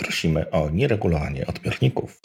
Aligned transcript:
prosimy 0.00 0.50
o 0.50 0.70
nieregulowanie 0.70 1.46
odbiorników. 1.46 2.20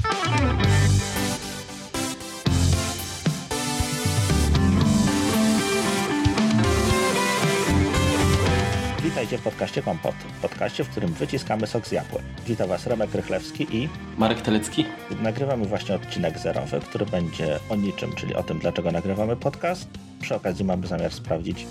Witajcie 9.03 9.37
w 9.37 9.41
podcaście 9.41 9.81
Kompot, 9.81 10.15
podcaście, 10.41 10.83
w 10.83 10.89
którym 10.89 11.13
wyciskamy 11.13 11.67
sok 11.67 11.87
z 11.87 11.91
jabłek. 11.91 12.23
Witam 12.47 12.69
Was 12.69 12.87
Remek 12.87 13.15
Rychlewski 13.15 13.67
i 13.75 13.89
Marek 14.17 14.41
Telecki. 14.41 14.85
Nagrywamy 15.21 15.65
właśnie 15.65 15.95
odcinek 15.95 16.39
zerowy, 16.39 16.79
który 16.79 17.05
będzie 17.05 17.59
o 17.69 17.75
niczym, 17.75 18.13
czyli 18.13 18.35
o 18.35 18.43
tym, 18.43 18.59
dlaczego 18.59 18.91
nagrywamy 18.91 19.35
podcast. 19.35 19.89
Przy 20.21 20.35
okazji 20.35 20.65
mamy 20.65 20.87
zamiar 20.87 21.11
sprawdzić 21.11 21.67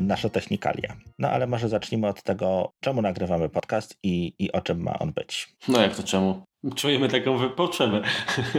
nasze 0.00 0.30
technikalia. 0.30 0.96
No 1.18 1.30
ale 1.30 1.46
może 1.46 1.68
zacznijmy 1.68 2.08
od 2.08 2.22
tego, 2.22 2.72
czemu 2.80 3.02
nagrywamy 3.02 3.48
podcast 3.48 3.98
i, 4.02 4.32
i 4.38 4.52
o 4.52 4.60
czym 4.60 4.82
ma 4.82 4.98
on 4.98 5.12
być. 5.12 5.48
No 5.68 5.80
jak 5.80 5.96
to 5.96 6.02
czemu? 6.02 6.42
Czujemy 6.74 7.08
taką 7.08 7.50
potrzebę. 7.50 8.02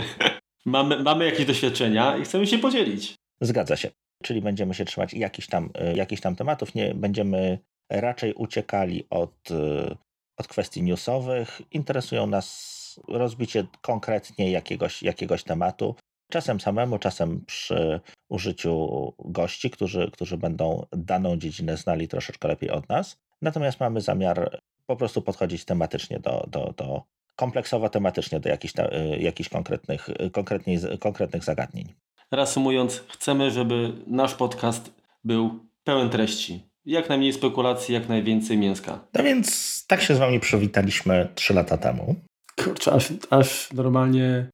mamy, 0.66 1.04
mamy 1.04 1.26
jakieś 1.26 1.46
doświadczenia 1.46 2.18
i 2.18 2.24
chcemy 2.24 2.48
się 2.48 2.58
podzielić. 2.58 3.16
Zgadza 3.42 3.78
się. 3.78 3.90
Czyli 4.24 4.42
będziemy 4.42 4.74
się 4.74 4.86
trzymać 4.86 5.14
jakichś 5.14 5.48
tam, 5.48 5.70
y, 5.92 5.96
jakichś 5.96 6.22
tam 6.22 6.36
tematów, 6.36 6.76
nie 6.76 6.96
będziemy 6.96 7.60
raczej 7.90 8.34
uciekali 8.34 9.04
od, 9.10 9.52
y, 9.52 9.96
od 10.38 10.48
kwestii 10.48 10.84
newsowych. 10.84 11.62
Interesują 11.72 12.28
nas 12.28 12.82
rozbicie 13.08 13.66
konkretnie 13.82 14.52
jakiegoś, 14.52 15.04
jakiegoś 15.04 15.44
tematu. 15.44 15.96
Czasem 16.32 16.60
samemu, 16.60 17.00
czasem 17.00 17.46
przy 17.46 18.00
użyciu 18.30 18.88
gości, 19.20 19.70
którzy, 19.70 20.12
którzy 20.12 20.38
będą 20.38 20.86
daną 20.92 21.38
dziedzinę 21.38 21.78
znali 21.78 22.08
troszeczkę 22.08 22.48
lepiej 22.48 22.70
od 22.70 22.90
nas. 22.90 23.18
Natomiast 23.42 23.80
mamy 23.80 24.02
zamiar 24.02 24.62
po 24.86 24.96
prostu 24.96 25.22
podchodzić 25.22 25.66
tematycznie 25.66 26.20
do, 26.20 26.48
do, 26.52 26.74
do 26.78 27.04
kompleksowo 27.36 27.90
tematycznie 27.90 28.40
do 28.40 28.50
jakichś, 28.50 28.74
y, 28.80 29.18
jakichś 29.20 29.50
konkretnych, 29.50 30.10
konkretnych, 30.32 30.82
konkretnych 31.00 31.44
zagadnień. 31.44 31.94
Reasumując, 32.32 33.04
chcemy, 33.10 33.52
żeby 33.52 33.94
nasz 34.08 34.36
podcast 34.36 34.94
był 35.24 35.60
pełen 35.84 36.10
treści. 36.10 36.64
Jak 36.86 37.10
najmniej 37.10 37.34
spekulacji, 37.34 37.94
jak 37.94 38.10
najwięcej 38.10 38.58
mięska. 38.58 39.00
No 39.14 39.24
więc 39.24 39.86
tak 39.88 40.02
się 40.02 40.16
z 40.16 40.18
wami 40.18 40.40
przywitaliśmy 40.40 41.28
trzy 41.36 41.54
lata 41.54 41.78
temu. 41.78 42.16
Kurczę, 42.64 42.92
aż, 42.92 43.14
aż 43.30 43.74
normalnie... 43.74 44.50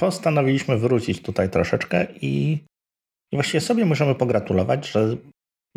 Postanowiliśmy 0.00 0.78
wrócić 0.78 1.22
tutaj 1.22 1.50
troszeczkę 1.50 2.06
i, 2.20 2.52
i 3.32 3.36
właściwie 3.36 3.60
sobie 3.60 3.86
możemy 3.86 4.14
pogratulować, 4.14 4.90
że 4.90 5.16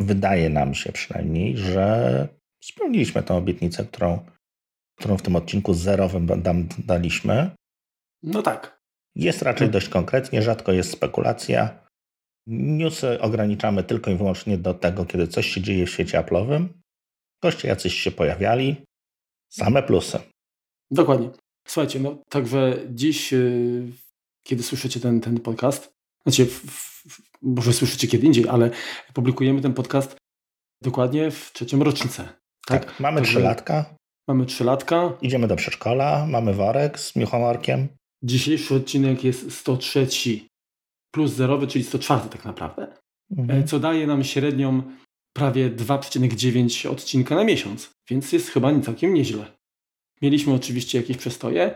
wydaje 0.00 0.50
nam 0.50 0.74
się 0.74 0.92
przynajmniej, 0.92 1.56
że 1.56 2.28
spełniliśmy 2.64 3.22
tę 3.22 3.34
obietnicę, 3.34 3.84
którą, 3.84 4.26
którą 4.98 5.16
w 5.16 5.22
tym 5.22 5.36
odcinku 5.36 5.74
zerowym 5.74 6.26
dam, 6.42 6.68
daliśmy. 6.78 7.50
No 8.22 8.42
tak. 8.42 8.78
Jest 9.16 9.42
raczej 9.42 9.70
dość 9.70 9.88
konkretnie, 9.88 10.42
rzadko 10.42 10.72
jest 10.72 10.90
spekulacja. 10.90 11.84
Newsy 12.46 13.20
ograniczamy 13.20 13.84
tylko 13.84 14.10
i 14.10 14.16
wyłącznie 14.16 14.58
do 14.58 14.74
tego, 14.74 15.06
kiedy 15.06 15.28
coś 15.28 15.46
się 15.46 15.60
dzieje 15.60 15.86
w 15.86 15.90
świecie 15.90 16.20
Apple'owym. 16.20 16.68
Goście 17.42 17.68
jacyś 17.68 17.94
się 17.94 18.10
pojawiali. 18.10 18.76
Same 19.52 19.82
plusy. 19.82 20.18
Dokładnie. 20.90 21.30
Słuchajcie, 21.66 22.00
no 22.00 22.22
także 22.28 22.78
dziś, 22.90 23.32
yy, 23.32 23.92
kiedy 24.46 24.62
słyszycie 24.62 25.00
ten, 25.00 25.20
ten 25.20 25.40
podcast, 25.40 25.92
znaczy, 26.26 26.46
w, 26.46 26.60
w, 27.08 27.20
może 27.42 27.72
słyszycie 27.72 28.08
kiedy 28.08 28.26
indziej, 28.26 28.48
ale 28.48 28.70
publikujemy 29.14 29.60
ten 29.60 29.74
podcast 29.74 30.16
dokładnie 30.82 31.30
w 31.30 31.52
trzecią 31.52 31.84
rocznicę. 31.84 32.28
Tak, 32.66 32.84
tak 32.84 33.00
mamy 33.00 33.22
trzy 33.22 33.40
latka. 33.40 33.94
Mamy 34.28 34.46
trzy 34.46 34.64
latka. 34.64 35.12
Idziemy 35.22 35.48
do 35.48 35.56
przedszkola, 35.56 36.26
mamy 36.26 36.54
worek 36.54 37.00
z 37.00 37.16
miuchomorkiem. 37.16 37.88
Dzisiejszy 38.22 38.74
odcinek 38.74 39.24
jest 39.24 39.52
103 39.52 40.06
plus 41.14 41.32
zerowy, 41.32 41.66
czyli 41.66 41.84
104 41.84 42.28
tak 42.28 42.44
naprawdę. 42.44 42.96
Mhm. 43.36 43.66
Co 43.66 43.80
daje 43.80 44.06
nam 44.06 44.24
średnią 44.24 44.82
prawie 45.36 45.70
2,9 45.70 46.88
odcinka 46.88 47.34
na 47.34 47.44
miesiąc, 47.44 47.90
więc 48.10 48.32
jest 48.32 48.48
chyba 48.48 48.80
całkiem 48.80 49.14
nieźle. 49.14 49.46
Mieliśmy 50.22 50.52
oczywiście 50.52 50.98
jakieś 50.98 51.16
przestoje, 51.16 51.74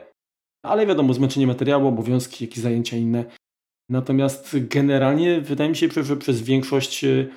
ale 0.63 0.87
wiadomo, 0.87 1.15
zmęczenie 1.15 1.47
materiału, 1.47 1.89
obowiązki, 1.89 2.45
jakieś 2.45 2.59
zajęcia 2.59 2.97
inne. 2.97 3.25
Natomiast 3.91 4.57
generalnie 4.69 5.41
wydaje 5.41 5.71
mi 5.71 5.77
się, 5.77 5.89
że 6.03 6.17
przez 6.17 6.43
większość 6.43 7.05
e, 7.05 7.29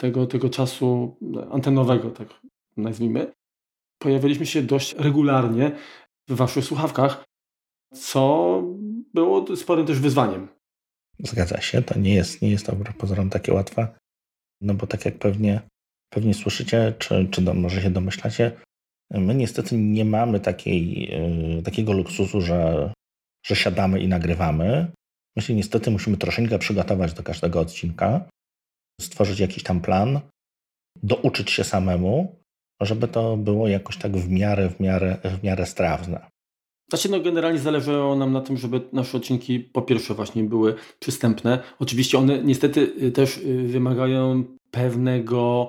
tego, 0.00 0.26
tego 0.26 0.50
czasu 0.50 1.16
antenowego, 1.50 2.10
tak 2.10 2.40
nazwijmy, 2.76 3.32
pojawialiśmy 3.98 4.46
się 4.46 4.62
dość 4.62 4.94
regularnie 4.94 5.72
w 6.28 6.34
Waszych 6.34 6.64
słuchawkach, 6.64 7.24
co 7.94 8.62
było 9.14 9.56
sporym 9.56 9.86
też 9.86 10.00
wyzwaniem. 10.00 10.48
Zgadza 11.18 11.60
się, 11.60 11.82
to 11.82 11.98
nie 11.98 12.14
jest, 12.14 12.42
nie 12.42 12.50
jest 12.50 12.66
to 12.66 12.76
pozorom 12.98 13.30
takie 13.30 13.52
łatwe, 13.54 13.88
no 14.60 14.74
bo 14.74 14.86
tak 14.86 15.04
jak 15.04 15.18
pewnie, 15.18 15.60
pewnie 16.12 16.34
słyszycie, 16.34 16.94
czy, 16.98 17.28
czy 17.30 17.42
do, 17.42 17.54
może 17.54 17.82
się 17.82 17.90
domyślacie, 17.90 18.60
my 19.20 19.34
niestety 19.34 19.76
nie 19.76 20.04
mamy 20.04 20.40
takiej, 20.40 21.10
yy, 21.56 21.62
takiego 21.62 21.92
luksusu, 21.92 22.40
że, 22.40 22.92
że 23.46 23.56
siadamy 23.56 24.00
i 24.00 24.08
nagrywamy. 24.08 24.92
My 25.36 25.42
się 25.42 25.54
niestety 25.54 25.90
musimy 25.90 26.16
troszeczkę 26.16 26.58
przygotować 26.58 27.14
do 27.14 27.22
każdego 27.22 27.60
odcinka, 27.60 28.28
stworzyć 29.00 29.40
jakiś 29.40 29.62
tam 29.62 29.80
plan, 29.80 30.20
douczyć 31.02 31.50
się 31.50 31.64
samemu, 31.64 32.36
żeby 32.80 33.08
to 33.08 33.36
było 33.36 33.68
jakoś 33.68 33.96
tak 33.96 34.16
w 34.16 34.30
miarę, 34.30 34.70
w 34.70 34.80
miarę, 34.80 35.16
w 35.24 35.42
miarę 35.42 35.66
strawne. 35.66 36.26
Znaczy, 36.90 37.10
no 37.10 37.20
generalnie 37.20 37.58
zależało 37.58 38.16
nam 38.16 38.32
na 38.32 38.40
tym, 38.40 38.56
żeby 38.56 38.80
nasze 38.92 39.16
odcinki 39.16 39.60
po 39.60 39.82
pierwsze 39.82 40.14
właśnie 40.14 40.44
były 40.44 40.74
przystępne. 41.00 41.58
Oczywiście 41.78 42.18
one 42.18 42.42
niestety 42.42 42.92
y, 43.02 43.12
też 43.12 43.38
y, 43.38 43.68
wymagają 43.68 44.44
pewnego, 44.70 45.68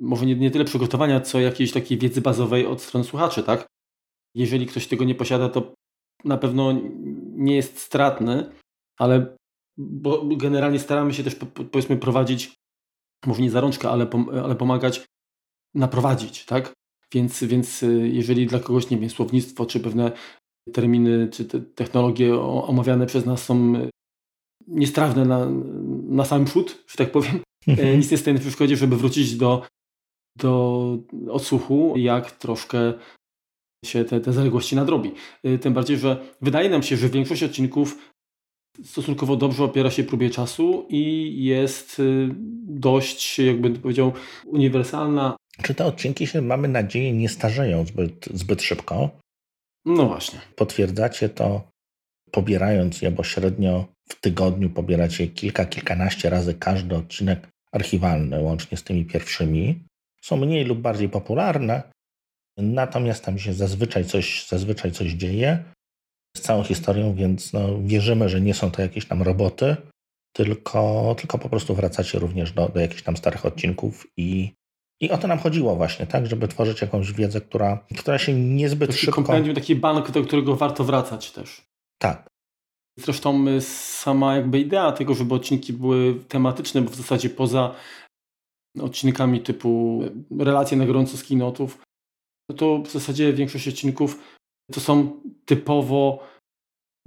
może 0.00 0.26
nie, 0.26 0.36
nie 0.36 0.50
tyle 0.50 0.64
przygotowania, 0.64 1.20
co 1.20 1.40
jakiejś 1.40 1.72
takiej 1.72 1.98
wiedzy 1.98 2.20
bazowej 2.20 2.66
od 2.66 2.82
strony 2.82 3.04
słuchaczy, 3.04 3.42
tak? 3.42 3.66
Jeżeli 4.34 4.66
ktoś 4.66 4.86
tego 4.86 5.04
nie 5.04 5.14
posiada, 5.14 5.48
to 5.48 5.74
na 6.24 6.38
pewno 6.38 6.72
nie 7.32 7.56
jest 7.56 7.78
stratny, 7.78 8.52
ale 8.98 9.36
bo 9.78 10.22
generalnie 10.36 10.78
staramy 10.78 11.14
się 11.14 11.24
też 11.24 11.36
powiedzmy 11.70 11.96
prowadzić, 11.96 12.54
może 13.26 13.42
nie 13.42 13.50
za 13.50 13.60
rączkę, 13.60 13.90
ale, 13.90 14.10
ale 14.44 14.56
pomagać 14.56 15.06
naprowadzić, 15.74 16.44
tak? 16.44 16.72
Więc, 17.14 17.44
więc 17.44 17.82
y, 17.82 18.08
jeżeli 18.08 18.46
dla 18.46 18.60
kogoś, 18.60 18.90
nie 18.90 18.98
wiem, 18.98 19.10
słownictwo, 19.10 19.66
czy 19.66 19.80
pewne 19.80 20.12
terminy, 20.72 21.28
czy 21.32 21.44
te 21.44 21.60
technologie 21.60 22.40
omawiane 22.40 23.06
przez 23.06 23.26
nas 23.26 23.44
są 23.44 23.76
y, 23.76 23.90
niestrawne 24.66 25.24
na, 25.24 25.46
na 26.08 26.24
sam 26.24 26.44
przód, 26.44 26.84
że 26.86 26.96
tak 26.96 27.12
powiem, 27.12 27.40
mhm. 27.66 27.98
nic 27.98 28.10
nie 28.10 28.18
stoi 28.18 28.34
na 28.34 28.40
przeszkodzie, 28.40 28.76
żeby 28.76 28.96
wrócić 28.96 29.36
do, 29.36 29.62
do 30.36 30.98
odsłuchu, 31.28 31.94
jak 31.96 32.30
troszkę 32.30 32.92
się 33.84 34.04
te, 34.04 34.20
te 34.20 34.32
zaległości 34.32 34.76
nadrobi. 34.76 35.12
Y, 35.46 35.58
tym 35.58 35.74
bardziej, 35.74 35.98
że 35.98 36.16
wydaje 36.40 36.70
nam 36.70 36.82
się, 36.82 36.96
że 36.96 37.08
większość 37.08 37.42
odcinków 37.42 38.12
stosunkowo 38.84 39.36
dobrze 39.36 39.64
opiera 39.64 39.90
się 39.90 40.04
próbie 40.04 40.30
czasu 40.30 40.86
i 40.88 41.44
jest 41.44 42.02
dość, 42.66 43.38
jakby 43.38 43.70
powiedział, 43.70 44.12
uniwersalna, 44.46 45.36
czy 45.62 45.74
te 45.74 45.86
odcinki 45.86 46.26
się, 46.26 46.42
mamy 46.42 46.68
nadzieję, 46.68 47.12
nie 47.12 47.28
starzeją 47.28 47.86
zbyt, 47.86 48.28
zbyt 48.34 48.62
szybko? 48.62 49.10
No 49.84 50.06
właśnie. 50.06 50.40
Potwierdzacie 50.56 51.28
to 51.28 51.70
pobierając 52.30 53.02
je, 53.02 53.10
bo 53.10 53.24
średnio 53.24 53.86
w 54.08 54.20
tygodniu 54.20 54.70
pobieracie 54.70 55.26
kilka, 55.26 55.64
kilkanaście 55.64 56.30
razy 56.30 56.54
każdy 56.54 56.96
odcinek 56.96 57.48
archiwalny, 57.72 58.40
łącznie 58.40 58.78
z 58.78 58.82
tymi 58.82 59.04
pierwszymi. 59.04 59.84
Są 60.24 60.36
mniej 60.36 60.64
lub 60.64 60.78
bardziej 60.78 61.08
popularne, 61.08 61.82
natomiast 62.58 63.24
tam 63.24 63.38
się 63.38 63.52
zazwyczaj 63.52 64.04
coś, 64.04 64.46
zazwyczaj 64.46 64.92
coś 64.92 65.12
dzieje 65.12 65.64
z 66.36 66.40
całą 66.40 66.64
historią, 66.64 67.14
więc 67.14 67.52
no, 67.52 67.82
wierzymy, 67.82 68.28
że 68.28 68.40
nie 68.40 68.54
są 68.54 68.70
to 68.70 68.82
jakieś 68.82 69.06
tam 69.06 69.22
roboty, 69.22 69.76
tylko, 70.36 71.14
tylko 71.18 71.38
po 71.38 71.48
prostu 71.48 71.74
wracacie 71.74 72.18
również 72.18 72.52
do, 72.52 72.68
do 72.68 72.80
jakichś 72.80 73.02
tam 73.02 73.16
starych 73.16 73.46
odcinków 73.46 74.06
i 74.16 74.52
i 75.02 75.10
o 75.10 75.18
to 75.18 75.28
nam 75.28 75.38
chodziło 75.38 75.76
właśnie, 75.76 76.06
tak, 76.06 76.26
żeby 76.26 76.48
tworzyć 76.48 76.80
jakąś 76.80 77.12
wiedzę, 77.12 77.40
która, 77.40 77.84
która 77.98 78.18
się 78.18 78.34
niezbyt 78.34 78.90
taki 78.90 79.00
szybko... 79.00 79.14
kompendium, 79.22 79.54
taki 79.54 79.76
bank, 79.76 80.10
do 80.10 80.22
którego 80.22 80.56
warto 80.56 80.84
wracać 80.84 81.30
też. 81.30 81.62
Tak. 81.98 82.26
Zresztą 82.98 83.48
y, 83.48 83.60
sama 83.60 84.36
jakby 84.36 84.58
idea 84.58 84.92
tego, 84.92 85.14
żeby 85.14 85.34
odcinki 85.34 85.72
były 85.72 86.14
tematyczne, 86.28 86.82
bo 86.82 86.90
w 86.90 86.94
zasadzie 86.94 87.30
poza 87.30 87.74
odcinkami 88.80 89.40
typu 89.40 90.02
relacje 90.38 90.76
na 90.76 90.86
gorąco 90.86 91.16
z 91.16 91.24
kinotów, 91.24 91.82
to 92.56 92.78
w 92.78 92.90
zasadzie 92.90 93.32
większość 93.32 93.68
odcinków 93.68 94.38
to 94.72 94.80
są 94.80 95.20
typowo 95.44 96.26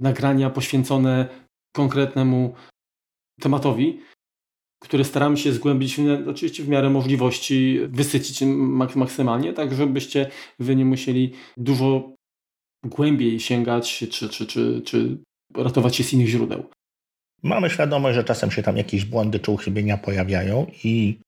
nagrania 0.00 0.50
poświęcone 0.50 1.28
konkretnemu 1.76 2.54
tematowi 3.40 4.00
które 4.84 5.04
staramy 5.04 5.36
się 5.36 5.52
zgłębić, 5.52 6.00
oczywiście 6.28 6.62
w 6.62 6.68
miarę 6.68 6.90
możliwości, 6.90 7.80
wysycić 7.88 8.42
maksymalnie, 8.96 9.52
tak 9.52 9.74
żebyście 9.74 10.30
wy 10.58 10.76
nie 10.76 10.84
musieli 10.84 11.32
dużo 11.56 12.14
głębiej 12.84 13.40
sięgać, 13.40 13.98
czy, 13.98 14.28
czy, 14.28 14.46
czy, 14.46 14.82
czy 14.84 15.18
ratować 15.56 15.96
się 15.96 16.04
z 16.04 16.12
innych 16.12 16.28
źródeł. 16.28 16.64
Mamy 17.42 17.70
świadomość, 17.70 18.14
że 18.14 18.24
czasem 18.24 18.50
się 18.50 18.62
tam 18.62 18.76
jakieś 18.76 19.04
błędy 19.04 19.40
czy 19.40 19.50
uchybienia 19.50 19.96
pojawiają 19.96 20.66
i 20.84 21.18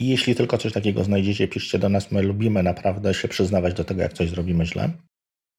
jeśli 0.00 0.34
tylko 0.34 0.58
coś 0.58 0.72
takiego 0.72 1.04
znajdziecie, 1.04 1.48
piszcie 1.48 1.78
do 1.78 1.88
nas. 1.88 2.12
My 2.12 2.22
lubimy 2.22 2.62
naprawdę 2.62 3.14
się 3.14 3.28
przyznawać 3.28 3.74
do 3.74 3.84
tego, 3.84 4.02
jak 4.02 4.12
coś 4.12 4.30
zrobimy 4.30 4.66
źle, 4.66 4.90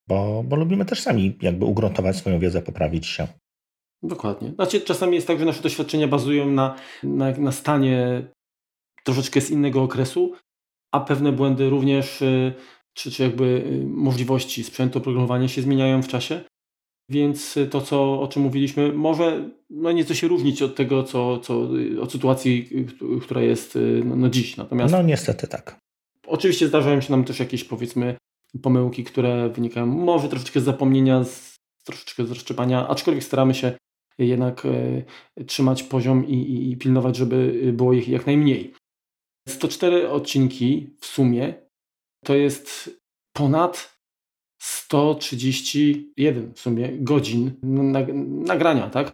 bo, 0.08 0.44
bo 0.44 0.56
lubimy 0.56 0.86
też 0.86 1.02
sami 1.02 1.38
jakby 1.42 1.66
ugruntować 1.66 2.16
swoją 2.16 2.40
wiedzę, 2.40 2.62
poprawić 2.62 3.08
się. 3.08 3.28
Dokładnie. 4.04 4.52
Znaczy, 4.52 4.82
czasami 4.82 5.16
jest 5.16 5.28
tak, 5.28 5.40
że 5.40 5.46
nasze 5.46 5.62
doświadczenia 5.62 6.08
bazują 6.08 6.52
na, 6.52 6.76
na, 7.04 7.32
na 7.32 7.52
stanie 7.52 8.28
troszeczkę 9.04 9.42
z 9.42 9.50
innego 9.52 9.84
okresu, 9.84 10.34
a 10.92 11.00
pewne 11.00 11.32
błędy 11.32 11.70
również, 11.70 12.22
y, 12.22 12.54
czy, 12.94 13.12
czy 13.12 13.24
jakby 13.24 13.44
y, 13.44 13.86
możliwości 13.88 14.64
sprzętu 14.64 15.00
oprogramowania 15.00 15.48
się 15.48 15.62
zmieniają 15.62 16.02
w 16.04 16.08
czasie. 16.08 16.44
Więc 17.10 17.60
to, 17.72 17.82
co, 17.82 18.22
o 18.22 18.28
czym 18.28 18.42
mówiliśmy, 18.42 18.94
może 18.94 19.50
no 19.70 19.92
nieco 19.92 20.14
się 20.14 20.28
różnić 20.28 20.62
od 20.62 20.76
tego, 20.76 21.04
co, 21.04 21.40
co, 21.40 21.70
od 22.02 22.12
sytuacji, 22.12 22.70
która 23.22 23.42
jest 23.42 23.78
no, 24.06 24.16
no 24.16 24.30
dziś. 24.30 24.58
Natomiast 24.58 24.94
no 24.94 25.02
niestety 25.02 25.48
tak. 25.48 25.80
Oczywiście 26.28 26.68
zdarzają 26.68 27.02
się 27.02 27.12
nam 27.12 27.24
też 27.24 27.40
jakieś 27.40 27.64
powiedzmy 27.64 28.18
pomyłki, 28.62 29.04
które 29.04 29.50
wynikają 29.50 29.86
może 29.86 30.30
troszeczkę 30.30 30.60
z 30.60 30.64
zapomnienia, 30.64 31.24
z, 31.24 31.56
troszeczkę 31.84 32.26
z 32.26 32.30
rozszczepania, 32.30 32.88
aczkolwiek 32.88 33.24
staramy 33.24 33.56
się 33.56 33.72
jednak 34.18 34.66
e, 34.66 35.44
trzymać 35.44 35.84
poziom 35.84 36.28
i, 36.28 36.34
i, 36.34 36.72
i 36.72 36.78
pilnować, 36.78 37.16
żeby 37.16 37.72
było 37.74 37.94
ich 37.94 38.08
jak 38.08 38.26
najmniej. 38.26 38.74
104 39.50 40.10
odcinki 40.10 40.90
w 41.00 41.06
sumie 41.06 41.54
to 42.26 42.36
jest 42.36 42.90
ponad 43.34 43.97
131 44.68 46.54
w 46.54 46.60
sumie 46.60 46.90
godzin 46.92 47.52
nagrania, 48.46 48.90
tak? 48.90 49.12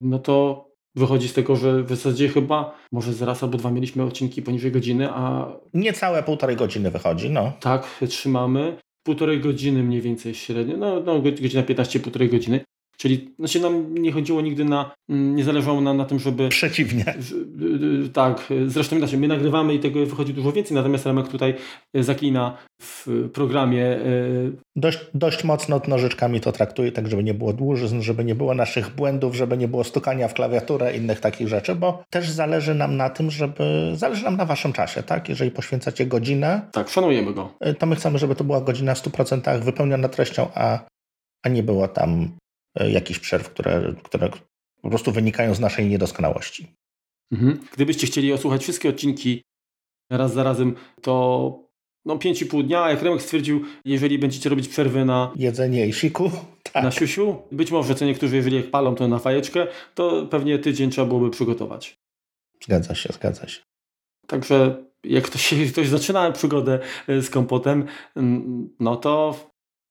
No 0.00 0.18
to 0.18 0.66
wychodzi 0.94 1.28
z 1.28 1.32
tego, 1.32 1.56
że 1.56 1.82
w 1.82 1.88
zasadzie 1.88 2.28
chyba 2.28 2.78
może 2.92 3.12
zaraz 3.12 3.42
albo 3.42 3.58
dwa 3.58 3.70
mieliśmy 3.70 4.02
odcinki 4.02 4.42
poniżej 4.42 4.72
godziny, 4.72 5.08
a... 5.10 5.52
Niecałe 5.74 6.22
półtorej 6.22 6.56
godziny 6.56 6.90
wychodzi, 6.90 7.30
no. 7.30 7.52
Tak, 7.60 8.00
trzymamy. 8.08 8.76
Półtorej 9.06 9.40
godziny 9.40 9.82
mniej 9.82 10.00
więcej 10.00 10.34
średnio, 10.34 10.76
no, 10.76 11.00
no 11.00 11.20
godzina 11.20 11.62
15, 11.62 12.00
półtorej 12.00 12.28
godziny. 12.28 12.60
Czyli 12.96 13.34
znaczy 13.38 13.60
nam 13.60 13.94
nie 13.94 14.12
chodziło 14.12 14.40
nigdy 14.40 14.64
na, 14.64 14.94
mm, 15.08 15.36
nie 15.36 15.44
zależało 15.44 15.80
nam 15.80 15.96
na 15.96 16.04
tym, 16.04 16.18
żeby... 16.18 16.48
Przeciwnie. 16.48 17.14
Y, 17.62 18.04
y, 18.04 18.08
tak, 18.08 18.52
zresztą 18.66 18.96
inaczej, 18.96 19.18
my 19.18 19.28
nagrywamy 19.28 19.74
i 19.74 19.78
tego 19.78 20.06
wychodzi 20.06 20.34
dużo 20.34 20.52
więcej, 20.52 20.74
natomiast 20.74 21.06
Remek 21.06 21.28
tutaj 21.28 21.54
zaklina 21.94 22.56
w 22.82 23.28
programie. 23.32 23.84
Y, 23.96 24.52
dość, 24.76 24.98
dość 25.14 25.44
mocno 25.44 25.80
nożyczkami 25.88 26.40
to 26.40 26.52
traktuje, 26.52 26.92
tak 26.92 27.08
żeby 27.08 27.24
nie 27.24 27.34
było 27.34 27.52
dłużyzn, 27.52 28.00
żeby 28.00 28.24
nie 28.24 28.34
było 28.34 28.54
naszych 28.54 28.94
błędów, 28.94 29.34
żeby 29.34 29.56
nie 29.56 29.68
było 29.68 29.84
stukania 29.84 30.28
w 30.28 30.34
klawiaturę, 30.34 30.96
innych 30.96 31.20
takich 31.20 31.48
rzeczy, 31.48 31.74
bo 31.74 32.02
też 32.10 32.30
zależy 32.30 32.74
nam 32.74 32.96
na 32.96 33.10
tym, 33.10 33.30
żeby, 33.30 33.92
zależy 33.94 34.24
nam 34.24 34.36
na 34.36 34.44
waszym 34.44 34.72
czasie, 34.72 35.02
tak? 35.02 35.28
Jeżeli 35.28 35.50
poświęcacie 35.50 36.06
godzinę... 36.06 36.68
Tak, 36.72 36.88
szanujemy 36.88 37.34
go. 37.34 37.54
To 37.78 37.86
my 37.86 37.96
chcemy, 37.96 38.18
żeby 38.18 38.34
to 38.34 38.44
była 38.44 38.60
godzina 38.60 38.94
w 38.94 39.02
100% 39.02 39.60
wypełniona 39.60 40.08
treścią, 40.08 40.48
a, 40.54 40.78
a 41.44 41.48
nie 41.48 41.62
było 41.62 41.88
tam 41.88 42.30
jakichś 42.84 43.18
przerw, 43.18 43.50
które, 43.50 43.94
które 44.02 44.30
po 44.82 44.88
prostu 44.88 45.12
wynikają 45.12 45.54
z 45.54 45.60
naszej 45.60 45.86
niedoskonałości. 45.86 46.66
Mhm. 47.32 47.60
Gdybyście 47.72 48.06
chcieli 48.06 48.32
osłuchać 48.32 48.62
wszystkie 48.62 48.88
odcinki 48.88 49.42
raz 50.10 50.32
za 50.32 50.42
razem, 50.42 50.74
to 51.02 51.66
no 52.04 52.16
5,5 52.16 52.66
dnia, 52.66 52.82
a 52.82 52.90
jak 52.90 53.02
Remek 53.02 53.22
stwierdził, 53.22 53.64
jeżeli 53.84 54.18
będziecie 54.18 54.50
robić 54.50 54.68
przerwy 54.68 55.04
na 55.04 55.32
jedzenie 55.36 55.86
i 55.86 55.92
siku, 55.92 56.30
tak. 56.72 56.84
na 56.84 56.90
siusiu, 56.90 57.36
być 57.52 57.70
może 57.70 57.94
co 57.94 58.04
niektórzy, 58.04 58.36
jeżeli 58.36 58.62
palą 58.62 58.94
to 58.94 59.08
na 59.08 59.18
fajeczkę, 59.18 59.66
to 59.94 60.26
pewnie 60.26 60.58
tydzień 60.58 60.90
trzeba 60.90 61.06
byłoby 61.06 61.30
przygotować. 61.30 61.98
Zgadza 62.64 62.94
się, 62.94 63.08
zgadza 63.12 63.48
się. 63.48 63.60
Także 64.26 64.84
jak 65.04 65.24
ktoś, 65.24 65.54
ktoś 65.72 65.88
zaczyna 65.88 66.32
przygodę 66.32 66.78
e, 67.08 67.22
z 67.22 67.30
kompotem, 67.30 67.86
mm, 68.16 68.68
no 68.80 68.96
to 68.96 69.34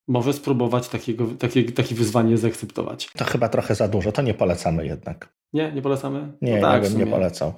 może 0.07 0.33
spróbować 0.33 0.89
takiego, 0.89 1.27
takie, 1.27 1.63
takie 1.71 1.95
wyzwanie 1.95 2.37
zaakceptować. 2.37 3.09
To 3.17 3.25
chyba 3.25 3.49
trochę 3.49 3.75
za 3.75 3.87
dużo, 3.87 4.11
to 4.11 4.21
nie 4.21 4.33
polecamy 4.33 4.85
jednak. 4.85 5.35
Nie, 5.53 5.71
nie 5.71 5.81
polecamy? 5.81 6.33
Nie, 6.41 6.55
no 6.55 6.61
tak, 6.61 6.83
nie, 6.83 6.89
bym 6.89 6.99
nie 6.99 7.07
polecał. 7.07 7.53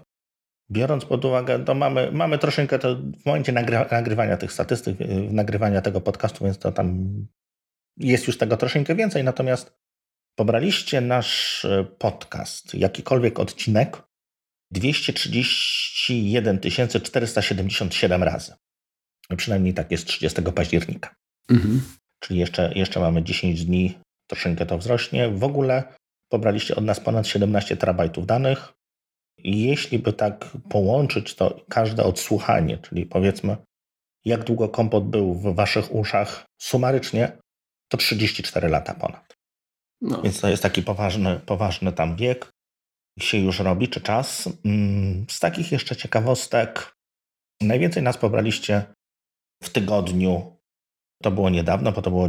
Biorąc 0.71 1.05
pod 1.05 1.25
uwagę, 1.25 1.65
to 1.65 1.75
mamy, 1.75 2.11
mamy 2.11 2.37
troszeczkę 2.37 2.79
to 2.79 2.95
w 2.95 3.25
momencie 3.25 3.51
nagrywania 3.91 4.37
tych 4.37 4.53
statystyk, 4.53 4.97
nagrywania 5.31 5.81
tego 5.81 6.01
podcastu, 6.01 6.45
więc 6.45 6.57
to 6.57 6.71
tam 6.71 7.07
jest 7.97 8.27
już 8.27 8.37
tego 8.37 8.57
troszeczkę 8.57 8.95
więcej, 8.95 9.23
natomiast 9.23 9.77
pobraliście 10.35 11.01
nasz 11.01 11.65
e, 11.65 11.83
podcast, 11.83 12.73
jakikolwiek 12.73 13.39
odcinek, 13.39 14.03
231 14.71 16.59
477 17.03 18.23
razy. 18.23 18.53
Przynajmniej 19.37 19.73
tak 19.73 19.91
jest 19.91 20.05
30 20.05 20.41
października. 20.41 21.15
Mhm 21.49 21.81
czyli 22.19 22.39
jeszcze, 22.39 22.71
jeszcze 22.75 22.99
mamy 22.99 23.23
10 23.23 23.65
dni, 23.65 23.99
troszeczkę 24.27 24.65
to 24.65 24.77
wzrośnie. 24.77 25.29
W 25.29 25.43
ogóle 25.43 25.83
pobraliście 26.29 26.75
od 26.75 26.83
nas 26.83 26.99
ponad 26.99 27.27
17 27.27 27.77
terabajtów 27.77 28.25
danych. 28.25 28.73
Jeśli 29.43 29.99
by 29.99 30.13
tak 30.13 30.45
połączyć 30.69 31.35
to 31.35 31.65
każde 31.69 32.03
odsłuchanie, 32.03 32.77
czyli 32.77 33.05
powiedzmy, 33.05 33.57
jak 34.25 34.43
długo 34.43 34.69
kompot 34.69 35.09
był 35.09 35.33
w 35.33 35.55
waszych 35.55 35.95
uszach 35.95 36.45
sumarycznie, 36.61 37.37
to 37.91 37.97
34 37.97 38.69
lata 38.69 38.93
ponad. 38.93 39.35
No. 40.01 40.21
Więc 40.21 40.41
to 40.41 40.49
jest 40.49 40.63
taki 40.63 40.83
poważny, 40.83 41.39
poważny 41.39 41.93
tam 41.93 42.15
wiek. 42.15 42.51
Się 43.19 43.37
już 43.37 43.59
robi, 43.59 43.89
czy 43.89 44.01
czas. 44.01 44.49
Mm, 44.65 45.25
z 45.29 45.39
takich 45.39 45.71
jeszcze 45.71 45.95
ciekawostek, 45.95 46.95
najwięcej 47.61 48.03
nas 48.03 48.17
pobraliście 48.17 48.85
w 49.63 49.69
tygodniu 49.69 50.56
to 51.23 51.31
było 51.31 51.49
niedawno, 51.49 51.91
bo 51.91 52.01
to 52.01 52.09
było 52.09 52.27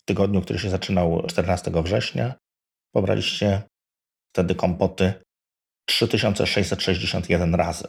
w 0.00 0.04
tygodniu, 0.04 0.42
który 0.42 0.58
się 0.58 0.70
zaczynał 0.70 1.26
14 1.26 1.70
września. 1.74 2.34
Pobraliście 2.94 3.62
wtedy 4.32 4.54
kompoty 4.54 5.14
3661 5.88 7.54
razy. 7.54 7.88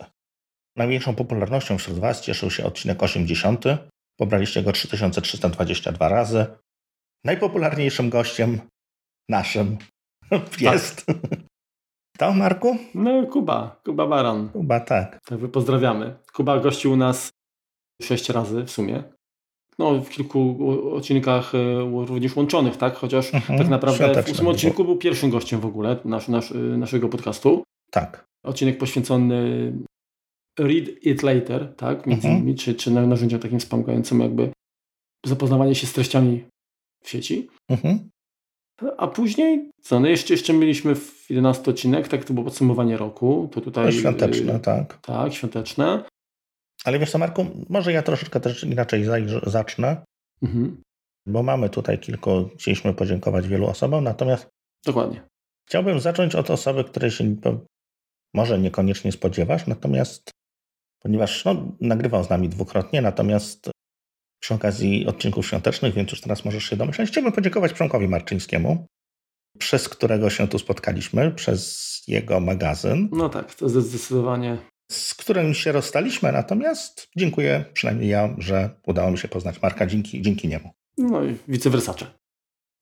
Największą 0.75 1.15
popularnością 1.15 1.77
wśród 1.77 1.99
Was 1.99 2.21
cieszył 2.21 2.51
się 2.51 2.65
odcinek 2.65 3.03
80. 3.03 3.63
Pobraliście 4.17 4.63
go 4.63 4.71
3322 4.71 6.09
razy. 6.09 6.45
Najpopularniejszym 7.23 8.09
gościem 8.09 8.61
naszym 9.29 9.77
jest. 10.59 11.05
Tak. 11.05 11.17
To, 12.17 12.33
Marku? 12.33 12.77
No, 12.93 13.27
Kuba. 13.27 13.81
Kuba 13.85 14.07
Baran. 14.07 14.49
Kuba, 14.49 14.79
tak. 14.79 15.19
Tak, 15.25 15.51
pozdrawiamy. 15.51 16.15
Kuba 16.33 16.59
gościł 16.59 16.91
u 16.91 16.95
nas 16.95 17.31
sześć 18.01 18.29
razy 18.29 18.63
w 18.63 18.71
sumie 18.71 19.03
no, 19.79 20.01
w 20.01 20.09
kilku 20.09 20.57
odcinkach 20.93 21.55
e, 21.55 22.05
również 22.05 22.35
łączonych, 22.35 22.77
tak? 22.77 22.95
Chociaż 22.95 23.33
mhm, 23.33 23.59
tak 23.59 23.69
naprawdę 23.69 24.23
w 24.23 24.31
ósmym 24.31 24.47
odcinku 24.47 24.85
był 24.85 24.97
pierwszym 24.97 25.29
gościem 25.29 25.59
w 25.59 25.65
ogóle 25.65 25.97
nasz, 26.05 26.27
nasz, 26.27 26.51
e, 26.51 26.55
naszego 26.57 27.09
podcastu. 27.09 27.63
Tak. 27.91 28.25
Odcinek 28.43 28.77
poświęcony 28.77 29.71
Read 30.59 30.85
It 31.01 31.23
Later, 31.23 31.75
tak? 31.75 32.07
Między 32.07 32.27
mhm. 32.27 32.43
innymi, 32.43 32.57
czy, 32.57 32.75
czy 32.75 32.91
narzędziom 32.91 33.39
takim 33.39 33.59
wspomagającym 33.59 34.19
jakby 34.19 34.49
zapoznawanie 35.25 35.75
się 35.75 35.87
z 35.87 35.93
treściami 35.93 36.43
w 37.03 37.09
sieci. 37.09 37.47
Mhm. 37.69 38.09
A 38.97 39.07
później, 39.07 39.71
co, 39.81 39.99
no 39.99 40.07
jeszcze, 40.07 40.33
jeszcze 40.33 40.53
mieliśmy 40.53 40.95
w 40.95 41.25
11 41.29 41.71
odcinek, 41.71 42.07
tak 42.07 42.25
to 42.25 42.33
było 42.33 42.43
podsumowanie 42.43 42.97
roku. 42.97 43.49
To 43.51 43.61
tutaj. 43.61 43.93
Świąteczne, 43.93 44.53
yy, 44.53 44.59
tak. 44.59 44.99
Tak, 45.01 45.33
świąteczne. 45.33 46.03
Ale 46.85 46.99
wiesz 46.99 47.11
co, 47.11 47.17
Marku, 47.17 47.45
może 47.69 47.93
ja 47.93 48.01
troszeczkę 48.01 48.39
też 48.39 48.63
inaczej 48.63 49.05
zacznę, 49.45 50.05
mhm. 50.41 50.81
bo 51.25 51.43
mamy 51.43 51.69
tutaj 51.69 51.99
kilku, 51.99 52.49
chcieliśmy 52.59 52.93
podziękować 52.93 53.47
wielu 53.47 53.67
osobom, 53.67 54.03
natomiast 54.03 54.47
Dokładnie. 54.85 55.27
Chciałbym 55.67 55.99
zacząć 55.99 56.35
od 56.35 56.49
osoby, 56.49 56.83
której 56.83 57.11
się 57.11 57.35
może 58.33 58.59
niekoniecznie 58.59 59.11
spodziewasz, 59.11 59.67
natomiast 59.67 60.31
ponieważ 60.99 61.45
no, 61.45 61.77
nagrywał 61.81 62.23
z 62.23 62.29
nami 62.29 62.49
dwukrotnie, 62.49 63.01
natomiast 63.01 63.69
przy 64.41 64.53
okazji 64.53 65.07
odcinków 65.07 65.47
świątecznych, 65.47 65.93
więc 65.93 66.11
już 66.11 66.21
teraz 66.21 66.45
możesz 66.45 66.63
się 66.63 66.75
domyśleć, 66.75 67.09
chciałbym 67.09 67.31
podziękować 67.31 67.73
Przemkowi 67.73 68.07
Marczyńskiemu, 68.07 68.85
przez 69.59 69.89
którego 69.89 70.29
się 70.29 70.47
tu 70.47 70.59
spotkaliśmy, 70.59 71.31
przez 71.31 72.03
jego 72.07 72.39
magazyn. 72.39 73.09
No 73.11 73.29
tak, 73.29 73.55
to 73.55 73.69
zdecydowanie 73.69 74.57
z 74.91 75.13
którym 75.13 75.53
się 75.53 75.71
rozstaliśmy, 75.71 76.31
natomiast 76.31 77.07
dziękuję 77.17 77.65
przynajmniej 77.73 78.09
ja, 78.09 78.35
że 78.37 78.69
udało 78.87 79.11
mi 79.11 79.17
się 79.17 79.27
poznać 79.27 79.61
Marka 79.61 79.85
dzięki, 79.85 80.21
dzięki 80.21 80.47
niemu. 80.47 80.71
No 80.97 81.23
i 81.23 81.35
vice 81.47 81.69
versa. 81.69 81.95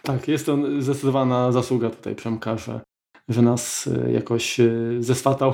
Tak, 0.01 0.27
jest 0.27 0.45
to 0.45 0.57
zdecydowana 0.81 1.51
zasługa 1.51 1.89
tutaj 1.89 2.15
Przemka, 2.15 2.57
że, 2.57 2.81
że 3.29 3.41
nas 3.41 3.87
e, 3.87 4.11
jakoś 4.11 4.59
e, 4.59 4.69
zeswatał 4.99 5.53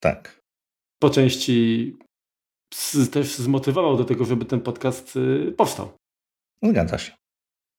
Tak. 0.00 0.40
Po 0.98 1.10
części 1.10 1.96
z, 2.74 3.10
też 3.10 3.36
zmotywował 3.36 3.96
do 3.96 4.04
tego, 4.04 4.24
żeby 4.24 4.44
ten 4.44 4.60
podcast 4.60 5.16
y, 5.16 5.54
powstał. 5.56 5.92
Zgadza 6.62 6.98
się. 6.98 7.12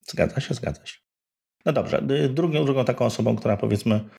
Zgadza 0.07 0.41
się, 0.41 0.53
zgadza 0.53 0.85
się. 0.85 0.99
No 1.65 1.73
dobrze. 1.73 2.01
Drugą, 2.29 2.65
drugą 2.65 2.85
taką 2.85 3.05
osobą, 3.05 3.35
która 3.35 3.57
powiedzmy 3.57 4.09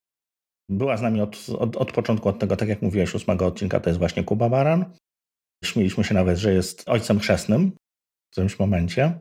była 0.72 0.96
z 0.96 1.02
nami 1.02 1.20
od, 1.20 1.46
od, 1.58 1.76
od 1.76 1.92
początku, 1.92 2.28
od 2.28 2.38
tego, 2.38 2.56
tak 2.56 2.68
jak 2.68 2.82
mówiłeś, 2.82 3.14
ósmego 3.14 3.46
odcinka, 3.46 3.80
to 3.80 3.90
jest 3.90 3.98
właśnie 3.98 4.24
Kuba 4.24 4.48
Baran. 4.48 4.84
Śmieliśmy 5.64 6.04
się 6.04 6.14
nawet, 6.14 6.38
że 6.38 6.52
jest 6.52 6.88
ojcem 6.88 7.18
chrzestnym 7.18 7.72
w 8.28 8.32
którymś 8.32 8.58
momencie 8.58 9.18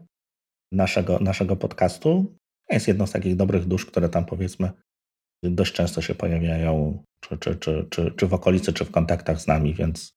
naszego, 0.72 1.20
naszego 1.20 1.55
podcastu. 1.55 2.36
Jest 2.70 2.88
jedną 2.88 3.08
z 3.08 3.12
takich 3.12 3.36
dobrych 3.36 3.65
dusz, 3.65 3.86
które 3.86 4.10
tam 4.10 4.25
powiedzmy 4.25 4.72
dość 5.43 5.74
często 5.74 6.01
się 6.01 6.15
pojawiają, 6.15 7.03
czy, 7.24 7.38
czy, 7.38 7.55
czy, 7.55 7.88
czy, 7.89 8.12
czy 8.12 8.27
w 8.27 8.34
okolicy, 8.34 8.74
czy 8.74 8.86
w 8.86 8.91
kontaktach 8.91 9.41
z 9.41 9.48
nami, 9.48 9.74
więc 9.74 10.13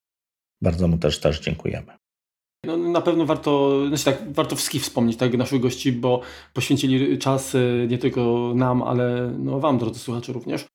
bardzo 0.61 0.87
mu 0.87 0.97
też, 0.97 1.19
też 1.19 1.39
dziękujemy. 1.39 1.93
No, 2.65 2.77
na 2.77 3.01
pewno 3.01 3.25
warto, 3.25 3.81
znaczy 3.87 4.05
tak, 4.05 4.33
warto 4.33 4.55
wszystkich 4.55 4.81
wspomnieć, 4.81 5.17
tak, 5.17 5.37
naszych 5.37 5.61
gości, 5.61 5.91
bo 5.91 6.21
poświęcili 6.53 7.17
czas 7.17 7.55
nie 7.87 7.97
tylko 7.97 8.53
nam, 8.55 8.83
ale 8.83 9.33
no, 9.39 9.59
wam, 9.59 9.77
drodzy 9.77 9.99
słuchacze, 9.99 10.33
również. 10.33 10.65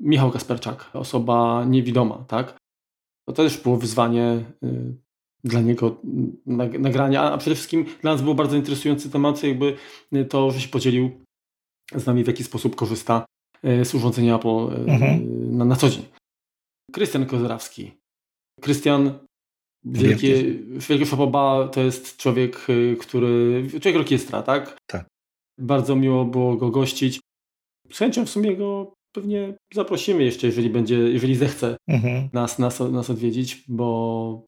Michał 0.00 0.30
Kasperczak, 0.30 0.90
osoba 0.92 1.64
niewidoma, 1.64 2.24
tak? 2.28 2.56
To 3.28 3.32
też 3.32 3.58
było 3.58 3.76
wyzwanie 3.76 4.44
y, 4.64 4.94
dla 5.44 5.60
niego 5.60 6.00
nagrania, 6.78 7.22
a 7.22 7.38
przede 7.38 7.56
wszystkim 7.56 7.84
dla 8.02 8.12
nas 8.12 8.22
był 8.22 8.34
bardzo 8.34 8.56
interesujący 8.56 9.10
temat, 9.10 9.42
jakby 9.42 9.76
to, 10.28 10.50
że 10.50 10.60
się 10.60 10.68
podzielił 10.68 11.10
z 11.94 12.06
nami, 12.06 12.24
w 12.24 12.26
jaki 12.26 12.44
sposób 12.44 12.76
korzysta 12.76 13.24
y, 13.64 13.84
z 13.84 13.94
urządzenia 13.94 14.36
Apple 14.36 14.48
y, 14.48 14.92
mhm. 14.92 15.56
na, 15.56 15.64
na 15.64 15.76
co 15.76 15.90
dzień. 15.90 16.04
Krystian 16.92 17.26
Kozerawski. 17.26 17.92
Krystian, 18.60 19.18
wielkie, 19.84 20.44
wielkie 20.88 21.06
Szapoba 21.06 21.68
to 21.68 21.80
jest 21.80 22.16
człowiek, 22.16 22.66
który, 23.00 23.66
człowiek 23.70 23.96
orkiestra, 23.96 24.42
tak? 24.42 24.76
Tak. 24.90 25.06
Bardzo 25.58 25.96
miło 25.96 26.24
było 26.24 26.56
go 26.56 26.70
gościć. 26.70 27.20
Z 27.92 27.98
chęcią 27.98 28.26
w 28.26 28.30
sumie 28.30 28.56
go 28.56 28.92
pewnie 29.18 29.54
zaprosimy 29.74 30.24
jeszcze, 30.24 30.46
jeżeli 30.46 30.70
będzie, 30.70 30.96
jeżeli 30.96 31.34
zechce 31.34 31.76
mhm. 31.88 32.28
nas, 32.32 32.58
nas, 32.58 32.80
nas 32.80 33.10
odwiedzić, 33.10 33.64
bo 33.68 34.46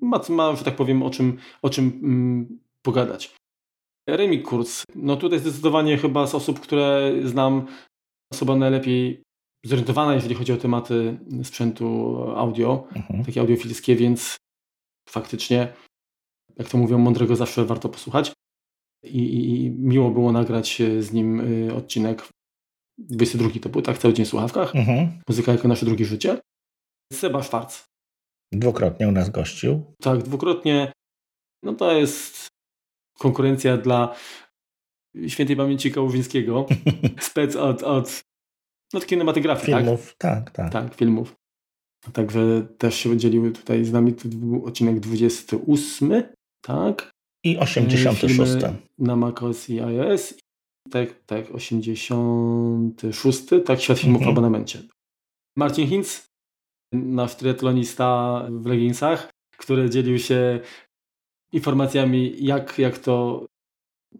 ma, 0.00 0.20
ma, 0.28 0.56
że 0.56 0.64
tak 0.64 0.76
powiem, 0.76 1.02
o 1.02 1.10
czym, 1.10 1.38
o 1.62 1.70
czym 1.70 1.84
mm, 2.02 2.58
pogadać. 2.82 3.34
Remi 4.08 4.42
Kurz, 4.42 4.82
no 4.94 5.16
tutaj 5.16 5.38
zdecydowanie 5.38 5.98
chyba 5.98 6.26
z 6.26 6.34
osób, 6.34 6.60
które 6.60 7.12
znam, 7.24 7.66
osoba 8.32 8.56
najlepiej 8.56 9.22
zorientowana, 9.64 10.14
jeżeli 10.14 10.34
chodzi 10.34 10.52
o 10.52 10.56
tematy 10.56 11.18
sprzętu 11.44 12.16
audio, 12.36 12.88
mhm. 12.96 13.24
takie 13.24 13.40
audiofilskie, 13.40 13.96
więc 13.96 14.36
faktycznie, 15.08 15.72
jak 16.56 16.68
to 16.68 16.78
mówią, 16.78 16.98
mądrego 16.98 17.36
zawsze 17.36 17.64
warto 17.64 17.88
posłuchać. 17.88 18.32
I, 19.04 19.20
i 19.64 19.70
miło 19.70 20.10
było 20.10 20.32
nagrać 20.32 20.82
z 20.98 21.12
nim 21.12 21.40
y, 21.40 21.74
odcinek 21.74 22.28
22 22.98 23.60
to 23.60 23.68
był, 23.68 23.82
tak? 23.82 23.98
Cały 23.98 24.14
dzień 24.14 24.26
w 24.26 24.28
słuchawkach. 24.28 24.76
Mhm. 24.76 25.22
Muzyka 25.28 25.52
jako 25.52 25.68
nasze 25.68 25.86
drugie 25.86 26.04
życie. 26.04 26.40
Seba 27.12 27.42
Schwarz. 27.42 27.84
Dwukrotnie 28.52 29.08
u 29.08 29.12
nas 29.12 29.30
gościł. 29.30 29.94
Tak, 30.02 30.22
dwukrotnie. 30.22 30.92
No 31.62 31.74
to 31.74 31.92
jest 31.92 32.48
konkurencja 33.18 33.76
dla 33.76 34.14
świętej 35.28 35.56
pamięci 35.56 35.92
Kałużyńskiego. 35.92 36.66
Spec 37.20 37.56
od, 37.56 37.82
od 37.82 38.20
no, 38.94 39.00
kinematografii, 39.00 39.72
tak? 39.72 39.82
filmów, 39.82 40.14
tak? 40.18 40.50
Tak, 40.50 40.72
tak. 40.72 40.72
Tak, 40.72 40.94
filmów. 40.94 41.34
Także 42.12 42.66
też 42.78 42.94
się 42.94 43.16
dzieliły 43.16 43.50
tutaj 43.50 43.84
z 43.84 43.92
nami. 43.92 44.12
To 44.12 44.28
był 44.28 44.66
odcinek 44.66 45.00
28, 45.00 46.22
tak? 46.60 47.10
I 47.44 47.58
86. 47.58 48.36
Filmy 48.36 48.76
na 48.98 49.16
macOS 49.16 49.70
i 49.70 49.80
iOS 49.80 50.34
tak, 50.90 51.24
tak, 51.26 51.54
86, 51.54 53.42
tak, 53.64 53.80
Świat 53.80 53.98
Filmów 53.98 54.20
mhm. 54.20 54.34
w 54.34 54.38
abonamencie. 54.38 54.82
Marcin 55.56 55.88
Hinz, 55.88 56.28
nasz 56.92 57.36
triatlonista 57.36 58.42
w 58.50 58.66
leginsach, 58.66 59.30
który 59.56 59.90
dzielił 59.90 60.18
się 60.18 60.60
informacjami, 61.52 62.34
jak, 62.38 62.78
jak 62.78 62.98
to 62.98 63.46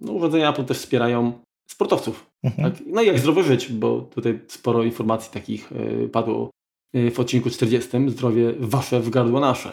no, 0.01 0.13
urządzenia 0.13 0.51
Apple 0.51 0.65
też 0.65 0.79
wspierają 0.79 1.33
sportowców. 1.71 2.31
Mhm. 2.43 2.73
Tak? 2.73 2.83
No 2.87 3.03
i 3.03 3.07
jak 3.07 3.19
zdrowo 3.19 3.43
żyć, 3.43 3.73
bo 3.73 4.01
tutaj 4.01 4.41
sporo 4.49 4.83
informacji 4.83 5.33
takich 5.33 5.73
y, 5.73 6.09
padło 6.13 6.51
y, 6.97 7.11
w 7.11 7.21
odcinku 7.21 7.51
40. 7.51 7.91
Zdrowie 8.11 8.55
wasze 8.59 9.01
w 9.01 9.11
gardło 9.11 9.41
nasze. 9.41 9.73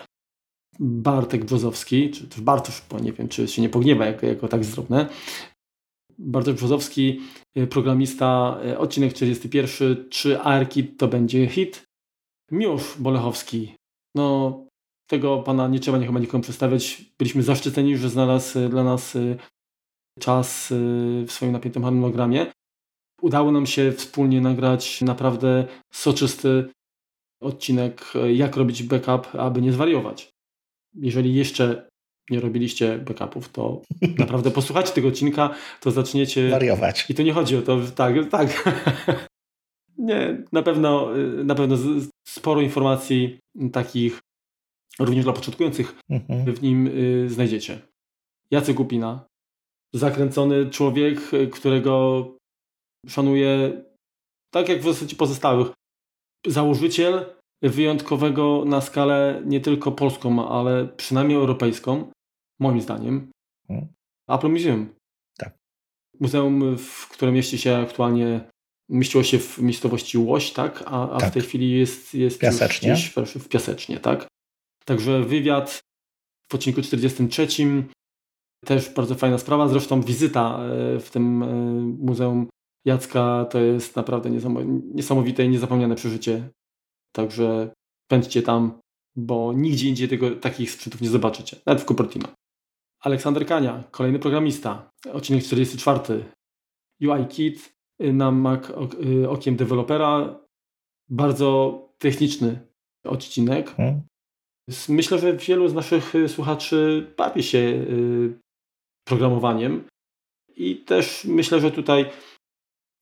Bartek 0.79 1.45
Brzozowski, 1.45 2.11
czy 2.11 2.27
też 2.27 2.41
Bartosz, 2.41 2.81
bo 2.89 2.99
nie 2.99 3.13
wiem, 3.13 3.27
czy 3.27 3.47
się 3.47 3.61
nie 3.61 3.69
pogniewa, 3.69 4.05
jako, 4.05 4.25
jako 4.25 4.47
tak 4.47 4.63
zrobne, 4.63 5.09
Bartosz 6.17 6.53
Brzozowski, 6.55 7.19
y, 7.57 7.67
programista, 7.67 8.59
y, 8.65 8.77
odcinek 8.77 9.13
41, 9.13 10.09
czy 10.09 10.39
ARKit 10.39 10.99
to 10.99 11.07
będzie 11.07 11.47
hit? 11.47 11.83
Miłosz 12.51 12.97
Bolechowski, 12.99 13.75
no 14.15 14.65
tego 15.09 15.43
pana 15.43 15.67
nie 15.67 15.79
trzeba 15.79 15.99
chyba 15.99 16.19
nikomu 16.19 16.43
przedstawiać. 16.43 17.05
Byliśmy 17.17 17.43
zaszczyceni, 17.43 17.97
że 17.97 18.09
znalazł 18.09 18.59
y, 18.59 18.69
dla 18.69 18.83
nas 18.83 19.17
czas 20.19 20.67
w 21.27 21.31
swoim 21.31 21.51
napiętym 21.51 21.83
harmonogramie. 21.83 22.51
Udało 23.21 23.51
nam 23.51 23.65
się 23.65 23.91
wspólnie 23.91 24.41
nagrać 24.41 25.01
naprawdę 25.01 25.67
soczysty 25.93 26.69
odcinek, 27.41 28.13
jak 28.33 28.55
robić 28.55 28.83
backup, 28.83 29.35
aby 29.35 29.61
nie 29.61 29.71
zwariować. 29.71 30.29
Jeżeli 30.93 31.35
jeszcze 31.35 31.89
nie 32.29 32.39
robiliście 32.39 32.97
backupów, 32.97 33.49
to 33.49 33.81
naprawdę 34.19 34.51
posłuchajcie 34.51 34.91
tego 34.91 35.07
odcinka, 35.07 35.55
to 35.81 35.91
zaczniecie... 35.91 36.49
Wariować. 36.49 37.05
I 37.09 37.15
to 37.15 37.23
nie 37.23 37.33
chodzi 37.33 37.57
o 37.57 37.61
to, 37.61 37.79
tak, 37.95 38.29
tak. 38.29 38.75
nie, 39.97 40.43
na 40.51 40.63
pewno, 40.63 41.09
na 41.43 41.55
pewno 41.55 41.77
sporo 42.27 42.61
informacji 42.61 43.39
takich 43.71 44.19
również 44.99 45.23
dla 45.23 45.33
początkujących 45.33 45.95
mhm. 46.09 46.53
w 46.53 46.61
nim 46.61 46.87
y, 46.87 47.29
znajdziecie. 47.29 47.79
Jacek 48.51 48.75
Kupina, 48.75 49.25
zakręcony 49.93 50.69
człowiek, 50.69 51.19
którego 51.51 52.25
szanuję 53.07 53.81
tak 54.55 54.69
jak 54.69 54.81
w 54.81 54.83
zasadzie 54.83 55.15
pozostałych. 55.15 55.67
Założyciel 56.47 57.25
wyjątkowego 57.61 58.63
na 58.65 58.81
skalę 58.81 59.41
nie 59.45 59.59
tylko 59.61 59.91
polską, 59.91 60.49
ale 60.49 60.87
przynajmniej 60.87 61.37
europejską 61.37 62.11
moim 62.59 62.81
zdaniem, 62.81 63.31
hmm. 63.67 63.87
Apple 64.29 64.49
Museum. 64.49 64.89
Tak. 65.37 65.57
Muzeum, 66.19 66.77
w 66.77 67.09
którym 67.09 67.35
mieści 67.35 67.57
się 67.57 67.75
aktualnie, 67.77 68.49
mieściło 68.89 69.23
się 69.23 69.39
w 69.39 69.57
miejscowości 69.57 70.17
Łoś, 70.17 70.51
tak? 70.51 70.83
A, 70.85 71.11
a 71.11 71.19
tak. 71.19 71.29
w 71.29 71.33
tej 71.33 71.41
chwili 71.41 71.71
jest, 71.71 72.13
jest 72.13 72.39
Piasecznie. 72.39 72.91
gdzieś 72.91 73.09
w, 73.09 73.39
w 73.39 73.49
Piasecznie, 73.49 73.99
tak? 73.99 74.27
Także 74.85 75.23
wywiad 75.23 75.81
w 76.49 76.55
odcinku 76.55 76.81
43 76.81 77.47
też 78.65 78.89
bardzo 78.89 79.15
fajna 79.15 79.37
sprawa. 79.37 79.67
Zresztą 79.67 80.01
wizyta 80.01 80.59
e, 80.59 80.99
w 80.99 81.09
tym 81.09 81.43
e, 81.43 81.47
Muzeum 82.05 82.47
Jacka 82.85 83.45
to 83.49 83.59
jest 83.59 83.95
naprawdę 83.95 84.29
niesamowite 84.93 85.45
i 85.45 85.49
niezapomniane 85.49 85.95
przeżycie. 85.95 86.49
Także 87.11 87.73
pędźcie 88.07 88.41
tam, 88.41 88.79
bo 89.15 89.53
nigdzie 89.53 89.89
indziej 89.89 90.07
tego, 90.09 90.31
takich 90.31 90.71
sprzętów 90.71 91.01
nie 91.01 91.09
zobaczycie. 91.09 91.57
Nawet 91.65 91.83
w 91.83 91.85
Cupertino. 91.85 92.27
Aleksander 93.05 93.45
Kania, 93.45 93.83
kolejny 93.91 94.19
programista, 94.19 94.91
odcinek 95.13 95.43
44. 95.43 96.25
UI 97.01 97.25
Kit 97.29 97.75
na 97.99 98.31
Mac 98.31 98.69
y, 98.69 99.29
okiem 99.29 99.55
dewelopera. 99.55 100.39
Bardzo 101.09 101.79
techniczny 101.97 102.59
odcinek. 103.03 103.75
Hmm. 103.75 104.01
Myślę, 104.89 105.19
że 105.19 105.37
wielu 105.37 105.69
z 105.69 105.73
naszych 105.73 106.15
y, 106.15 106.29
słuchaczy 106.29 107.07
bawi 107.17 107.43
się 107.43 107.57
y, 107.57 108.39
programowaniem 109.07 109.83
i 110.55 110.75
też 110.75 111.25
myślę, 111.25 111.59
że 111.59 111.71
tutaj 111.71 112.05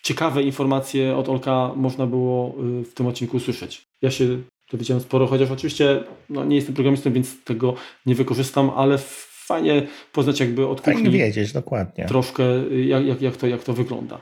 ciekawe 0.04 0.44
informacje 0.44 1.18
od 1.18 1.30
Olka 1.30 1.72
można 1.76 2.08
było 2.08 2.56
w 2.60 2.94
tym 2.94 3.08
odcinku 3.08 3.38
usłyszeć. 3.38 3.84
Ja 4.02 4.12
się 4.12 4.42
dowiedziałem 4.72 5.04
sporo, 5.04 5.28
chociaż 5.28 5.52
oczywiście 5.52 6.04
no, 6.30 6.46
nie 6.46 6.56
jestem 6.56 6.76
programistą, 6.76 7.14
więc 7.14 7.44
tego 7.44 7.76
nie 8.06 8.16
wykorzystam, 8.16 8.70
ale 8.70 8.98
fajnie 9.48 9.88
poznać 10.12 10.40
jakby 10.40 10.68
od 10.68 10.82
kuchni. 10.82 10.94
Fajnie 10.94 11.12
wiedzieć, 11.12 11.54
dokładnie. 11.54 12.06
Troszkę 12.06 12.44
jak, 12.70 13.06
jak, 13.06 13.22
jak, 13.22 13.38
to, 13.38 13.48
jak 13.48 13.64
to 13.64 13.74
wygląda. 13.74 14.22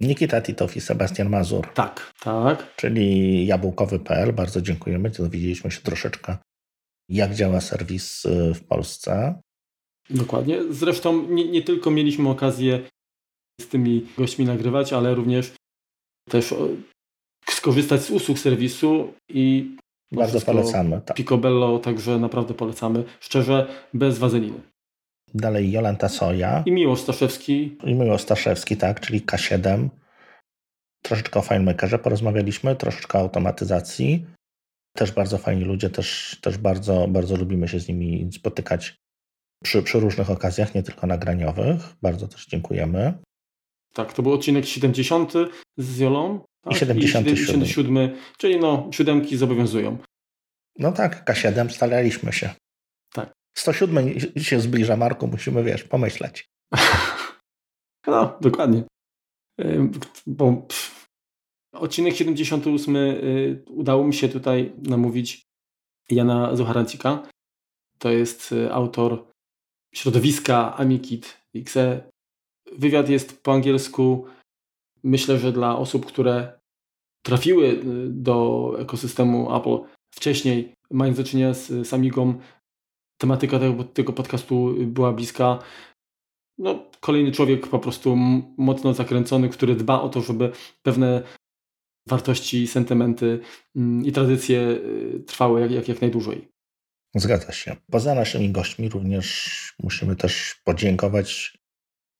Nikita 0.00 0.40
Titow 0.40 0.76
i 0.76 0.80
Sebastian 0.80 1.28
Mazur. 1.28 1.66
Tak, 1.74 2.12
tak. 2.20 2.76
Czyli 2.76 3.46
jabłkowy.pl. 3.46 4.32
Bardzo 4.32 4.62
dziękujemy. 4.62 5.10
Dowiedzieliśmy 5.10 5.70
się 5.70 5.80
troszeczkę, 5.80 6.36
jak 7.08 7.34
działa 7.34 7.60
serwis 7.60 8.24
y, 8.24 8.54
w 8.54 8.64
Polsce. 8.64 9.40
Dokładnie. 10.10 10.58
Zresztą 10.70 11.28
nie, 11.28 11.48
nie 11.48 11.62
tylko 11.62 11.90
mieliśmy 11.90 12.28
okazję 12.28 12.80
z 13.60 13.68
tymi 13.68 14.06
gośćmi 14.18 14.44
nagrywać, 14.44 14.92
ale 14.92 15.14
również 15.14 15.52
też 16.30 16.54
skorzystać 17.50 18.02
z 18.02 18.10
usług 18.10 18.38
serwisu 18.38 19.14
i 19.28 19.76
Bardzo 20.12 20.40
polecamy. 20.40 21.00
Tak. 21.04 21.16
Picobello, 21.16 21.78
także 21.78 22.18
naprawdę 22.18 22.54
polecamy. 22.54 23.04
Szczerze, 23.20 23.66
bez 23.94 24.18
wazeliny. 24.18 24.60
Dalej 25.34 25.72
Jolanta 25.72 26.08
Soja. 26.08 26.62
I 26.66 26.72
Miłosz 26.72 27.00
Staszewski. 27.00 27.76
I 27.84 27.94
Miłosz 27.94 28.22
Staszewski, 28.22 28.76
tak, 28.76 29.00
czyli 29.00 29.20
K7. 29.20 29.88
Troszeczkę 31.02 31.40
o 31.40 31.42
FileMakerze 31.42 31.98
porozmawialiśmy, 31.98 32.76
troszeczkę 32.76 33.18
o 33.18 33.20
automatyzacji. 33.20 34.26
Też 34.96 35.12
bardzo 35.12 35.38
fajni 35.38 35.64
ludzie, 35.64 35.90
też, 35.90 36.38
też 36.42 36.58
bardzo, 36.58 37.06
bardzo 37.08 37.36
lubimy 37.36 37.68
się 37.68 37.80
z 37.80 37.88
nimi 37.88 38.30
spotykać 38.32 38.96
przy, 39.62 39.82
przy 39.82 40.00
różnych 40.00 40.30
okazjach, 40.30 40.74
nie 40.74 40.82
tylko 40.82 41.06
nagraniowych. 41.06 41.96
Bardzo 42.02 42.28
też 42.28 42.46
dziękujemy. 42.46 43.14
Tak, 43.94 44.12
to 44.12 44.22
był 44.22 44.32
odcinek 44.32 44.66
70 44.66 45.32
z 45.76 45.98
Jolą. 45.98 46.40
Tak? 46.64 46.72
I 46.72 46.76
77. 46.76 47.34
I 47.34 47.36
77, 47.36 48.16
czyli 48.38 48.60
no, 48.60 48.88
siódemki 48.92 49.36
zobowiązują. 49.36 49.98
No 50.78 50.92
tak, 50.92 51.30
K7 51.30 51.68
staraliśmy 51.68 52.32
się. 52.32 52.50
Tak. 53.12 53.32
107 53.56 54.20
się 54.38 54.60
zbliża, 54.60 54.96
Marku, 54.96 55.26
musimy, 55.26 55.64
wiesz, 55.64 55.84
pomyśleć. 55.84 56.48
no, 58.06 58.38
dokładnie. 58.40 58.82
Bo 60.26 60.52
pff, 60.52 61.06
odcinek 61.74 62.16
78 62.16 62.96
y, 62.96 63.62
udało 63.66 64.04
mi 64.04 64.14
się 64.14 64.28
tutaj 64.28 64.72
namówić 64.82 65.42
Jana 66.10 66.56
Zucharancika. 66.56 67.28
To 67.98 68.10
jest 68.10 68.52
y, 68.52 68.72
autor 68.72 69.26
środowiska 69.94 70.76
Amikit 70.76 71.36
XE. 71.54 72.10
Wywiad 72.72 73.08
jest 73.08 73.42
po 73.42 73.52
angielsku. 73.52 74.26
Myślę, 75.04 75.38
że 75.38 75.52
dla 75.52 75.78
osób, 75.78 76.06
które 76.06 76.60
trafiły 77.22 77.66
y, 77.66 77.82
do 78.08 78.72
ekosystemu 78.78 79.56
Apple 79.56 79.78
wcześniej, 80.14 80.74
mając 80.90 81.16
do 81.16 81.24
czynienia 81.24 81.54
z, 81.54 81.88
z 81.88 81.94
Amigą, 81.94 82.40
tematyka 83.20 83.58
tego, 83.58 83.84
tego 83.84 84.12
podcastu 84.12 84.74
była 84.86 85.12
bliska. 85.12 85.58
No, 86.58 86.90
kolejny 87.00 87.32
człowiek 87.32 87.66
po 87.66 87.78
prostu 87.78 88.16
mocno 88.58 88.94
zakręcony, 88.94 89.48
który 89.48 89.74
dba 89.74 90.00
o 90.00 90.08
to, 90.08 90.20
żeby 90.20 90.52
pewne 90.82 91.22
wartości, 92.08 92.66
sentymenty 92.66 93.40
mm, 93.76 94.06
i 94.06 94.12
tradycje 94.12 94.60
y, 94.60 95.24
trwały 95.26 95.60
jak, 95.60 95.70
jak, 95.70 95.88
jak 95.88 96.00
najdłużej. 96.00 96.48
Zgadza 97.14 97.52
się. 97.52 97.76
Poza 97.90 98.14
naszymi 98.14 98.52
gośćmi 98.52 98.88
również 98.88 99.74
musimy 99.82 100.16
też 100.16 100.60
podziękować 100.64 101.58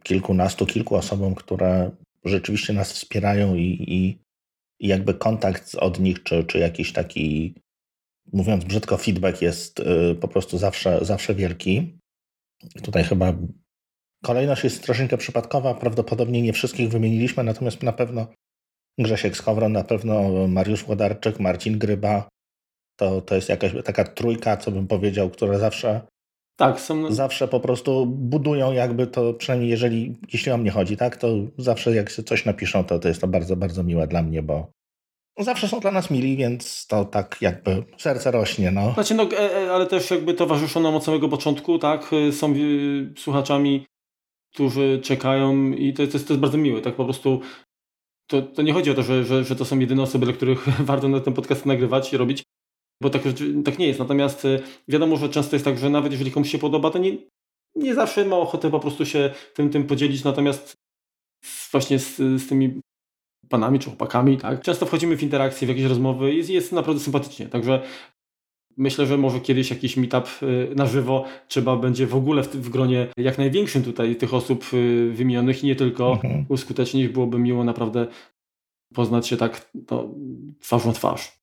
kilkunastu, 0.02 0.66
kilku 0.66 0.96
osobom, 0.96 1.34
które 1.34 1.90
rzeczywiście 2.24 2.72
nas 2.72 2.92
wspierają 2.92 3.54
i, 3.54 3.84
i, 3.88 4.22
i 4.80 4.88
jakby 4.88 5.14
kontakt 5.14 5.74
od 5.74 6.00
nich, 6.00 6.22
czy, 6.22 6.44
czy 6.44 6.58
jakiś 6.58 6.92
taki, 6.92 7.54
mówiąc 8.32 8.64
brzydko, 8.64 8.96
feedback 8.96 9.42
jest 9.42 9.80
y, 9.80 10.14
po 10.20 10.28
prostu 10.28 10.58
zawsze, 10.58 10.98
zawsze 11.02 11.34
wielki. 11.34 11.98
Tutaj 12.82 13.04
chyba 13.04 13.32
kolejność 14.24 14.64
jest 14.64 14.82
troszeczkę 14.82 15.16
przypadkowa, 15.16 15.74
prawdopodobnie 15.74 16.42
nie 16.42 16.52
wszystkich 16.52 16.88
wymieniliśmy, 16.88 17.44
natomiast 17.44 17.82
na 17.82 17.92
pewno 17.92 18.26
Grzesiek 18.98 19.36
Skowron, 19.36 19.72
na 19.72 19.84
pewno 19.84 20.46
Mariusz 20.48 20.84
Włodarczyk, 20.84 21.40
Marcin 21.40 21.78
Gryba, 21.78 22.28
to, 22.96 23.20
to 23.20 23.34
jest 23.34 23.48
jakaś 23.48 23.72
taka 23.84 24.04
trójka, 24.04 24.56
co 24.56 24.70
bym 24.70 24.86
powiedział, 24.86 25.30
która 25.30 25.58
zawsze 25.58 26.00
tak, 26.60 26.80
są... 26.80 27.12
zawsze 27.12 27.48
po 27.48 27.60
prostu 27.60 28.06
budują 28.06 28.72
jakby 28.72 29.06
to, 29.06 29.34
przynajmniej 29.34 29.70
jeżeli, 29.70 30.16
jeśli 30.32 30.52
o 30.52 30.56
mnie 30.56 30.70
chodzi, 30.70 30.96
tak, 30.96 31.16
to 31.16 31.28
zawsze 31.58 31.94
jak 31.94 32.10
się 32.10 32.22
coś 32.22 32.44
napiszą, 32.44 32.84
to, 32.84 32.98
to 32.98 33.08
jest 33.08 33.20
to 33.20 33.28
bardzo, 33.28 33.56
bardzo 33.56 33.82
miłe 33.82 34.06
dla 34.06 34.22
mnie, 34.22 34.42
bo 34.42 34.66
zawsze 35.38 35.68
są 35.68 35.80
dla 35.80 35.90
nas 35.90 36.10
mili, 36.10 36.36
więc 36.36 36.86
to 36.86 37.04
tak 37.04 37.36
jakby 37.40 37.84
serce 37.96 38.30
rośnie, 38.30 38.70
no. 38.70 38.92
Znaczy, 38.94 39.14
no, 39.14 39.22
e, 39.22 39.56
e, 39.56 39.72
ale 39.72 39.86
też 39.86 40.10
jakby 40.10 40.34
towarzyszą 40.34 40.80
nam 40.80 40.94
od 40.94 41.04
samego 41.04 41.28
początku, 41.28 41.78
tak, 41.78 42.10
są 42.32 42.54
słuchaczami, 43.16 43.86
którzy 44.54 45.00
czekają 45.02 45.72
i 45.72 45.92
to, 45.92 45.96
to, 45.96 46.12
jest, 46.12 46.28
to 46.28 46.32
jest 46.32 46.40
bardzo 46.40 46.58
miłe, 46.58 46.80
tak 46.80 46.94
po 46.94 47.04
prostu 47.04 47.40
to, 48.26 48.42
to 48.42 48.62
nie 48.62 48.72
chodzi 48.72 48.90
o 48.90 48.94
to, 48.94 49.02
że, 49.02 49.25
że, 49.25 49.44
że 49.44 49.56
to 49.56 49.64
są 49.64 49.78
jedyne 49.78 50.02
osoby, 50.02 50.26
dla 50.26 50.34
których 50.34 50.68
warto 50.90 51.08
na 51.08 51.20
ten 51.20 51.34
podcast 51.34 51.66
nagrywać 51.66 52.12
i 52.12 52.16
robić, 52.16 52.42
bo 53.02 53.10
tak, 53.10 53.23
tak 53.65 53.78
nie 53.78 53.86
jest. 53.86 53.99
Natomiast 53.99 54.45
y, 54.45 54.63
wiadomo, 54.89 55.17
że 55.17 55.28
często 55.28 55.56
jest 55.56 55.65
tak, 55.65 55.78
że 55.78 55.91
nawet 55.91 56.13
jeżeli 56.13 56.30
komuś 56.30 56.50
się 56.50 56.58
podoba, 56.58 56.91
to 56.91 56.99
nie, 56.99 57.17
nie 57.76 57.95
zawsze 57.95 58.25
ma 58.25 58.36
ochotę 58.36 58.71
po 58.71 58.80
prostu 58.80 59.06
się 59.06 59.30
tym, 59.54 59.71
tym 59.71 59.86
podzielić, 59.86 60.25
natomiast 60.25 60.75
właśnie 61.73 61.99
z, 61.99 62.17
z 62.17 62.49
tymi 62.49 62.80
panami 63.49 63.78
czy 63.78 63.86
chłopakami, 63.86 64.36
tak, 64.36 64.63
często 64.63 64.86
wchodzimy 64.86 65.17
w 65.17 65.23
interakcje, 65.23 65.67
w 65.67 65.69
jakieś 65.69 65.84
rozmowy 65.84 66.32
i 66.32 66.36
jest, 66.36 66.50
jest 66.50 66.73
naprawdę 66.73 67.00
sympatycznie, 67.00 67.47
także 67.47 67.82
Myślę, 68.76 69.06
że 69.06 69.19
może 69.19 69.41
kiedyś 69.41 69.71
jakiś 69.71 69.97
meetup 69.97 70.25
y, 70.43 70.75
na 70.76 70.86
żywo 70.86 71.25
trzeba 71.49 71.76
będzie 71.76 72.06
w 72.06 72.15
ogóle 72.15 72.43
w, 72.43 72.49
w 72.49 72.69
gronie 72.69 73.06
jak 73.17 73.39
największym 73.39 73.82
tutaj 73.82 74.17
tych 74.17 74.34
osób 74.34 74.65
y, 74.75 75.10
wymienionych 75.13 75.65
i 75.65 75.67
nie 75.67 75.76
tylko 75.76 76.13
mhm. 76.13 76.47
uskutecznić. 76.49 77.08
Byłoby 77.08 77.39
miło 77.39 77.65
naprawdę 77.65 78.06
poznać 78.95 79.28
się 79.28 79.36
tak 79.36 79.71
no, 79.91 80.15
twarzą 80.60 80.93
twarz. 80.93 81.39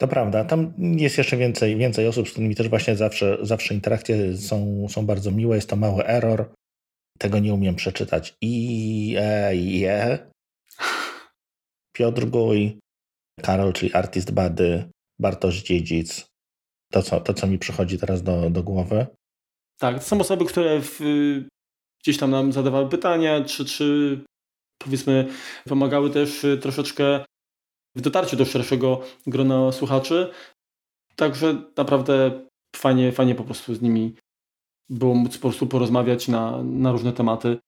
To 0.00 0.08
prawda. 0.08 0.44
Tam 0.44 0.74
jest 0.78 1.18
jeszcze 1.18 1.36
więcej, 1.36 1.76
więcej 1.76 2.06
osób, 2.06 2.28
z 2.28 2.32
którymi 2.32 2.54
też 2.54 2.68
właśnie 2.68 2.96
zawsze, 2.96 3.38
zawsze 3.42 3.74
interakcje 3.74 4.36
są, 4.36 4.86
są 4.88 5.06
bardzo 5.06 5.30
miłe. 5.30 5.56
Jest 5.56 5.68
to 5.68 5.76
mały 5.76 6.06
error. 6.06 6.52
Tego 7.18 7.38
nie 7.38 7.54
umiem 7.54 7.74
przeczytać. 7.74 8.34
I, 8.42 9.16
e, 9.18 9.56
je. 9.56 10.18
Piotr 11.96 12.24
Gój, 12.24 12.78
Karol, 13.40 13.72
czyli 13.72 13.92
Artist 13.92 14.30
Bady, 14.30 14.84
Bartosz 15.18 15.62
Dziedzic, 15.62 16.26
to, 16.92 17.02
co, 17.02 17.20
to, 17.20 17.34
co 17.34 17.46
mi 17.46 17.58
przychodzi 17.58 17.98
teraz 17.98 18.22
do, 18.22 18.50
do 18.50 18.62
głowy. 18.62 19.06
Tak, 19.78 19.94
to 19.94 20.02
są 20.02 20.20
osoby, 20.20 20.44
które 20.44 20.80
w, 20.80 21.00
gdzieś 22.02 22.18
tam 22.18 22.30
nam 22.30 22.52
zadawały 22.52 22.88
pytania, 22.88 23.44
czy, 23.44 23.64
czy 23.64 24.20
powiedzmy 24.78 25.28
pomagały 25.68 26.10
też 26.10 26.46
troszeczkę 26.60 27.24
w 27.94 28.00
dotarciu 28.00 28.36
do 28.36 28.44
szerszego 28.44 29.00
grona 29.26 29.72
słuchaczy. 29.72 30.30
Także 31.16 31.62
naprawdę 31.76 32.46
fajnie, 32.76 33.12
fajnie 33.12 33.34
po 33.34 33.44
prostu 33.44 33.74
z 33.74 33.82
nimi 33.82 34.14
było 34.90 35.14
móc 35.14 35.38
po 35.38 35.48
prostu 35.48 35.66
porozmawiać 35.66 36.28
na, 36.28 36.62
na 36.62 36.92
różne 36.92 37.12
tematy. 37.12 37.58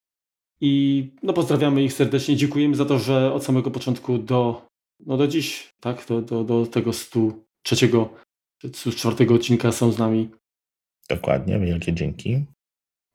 I 0.61 1.11
no, 1.23 1.33
pozdrawiamy 1.33 1.83
ich 1.83 1.93
serdecznie. 1.93 2.37
Dziękujemy 2.37 2.77
za 2.77 2.85
to, 2.85 2.99
że 2.99 3.33
od 3.33 3.45
samego 3.45 3.71
początku 3.71 4.19
do, 4.19 4.67
no, 5.07 5.17
do 5.17 5.29
dziś, 5.29 5.75
tak, 5.81 6.07
do, 6.07 6.23
do, 6.23 6.45
do 6.45 6.67
tego 6.67 6.93
103 6.93 7.77
z 8.73 8.95
czwartego 8.97 9.35
odcinka 9.35 9.73
są 9.73 9.93
z 9.93 9.99
nami. 9.99 10.31
Dokładnie, 11.09 11.59
wielkie 11.59 11.93
dzięki. 11.93 12.45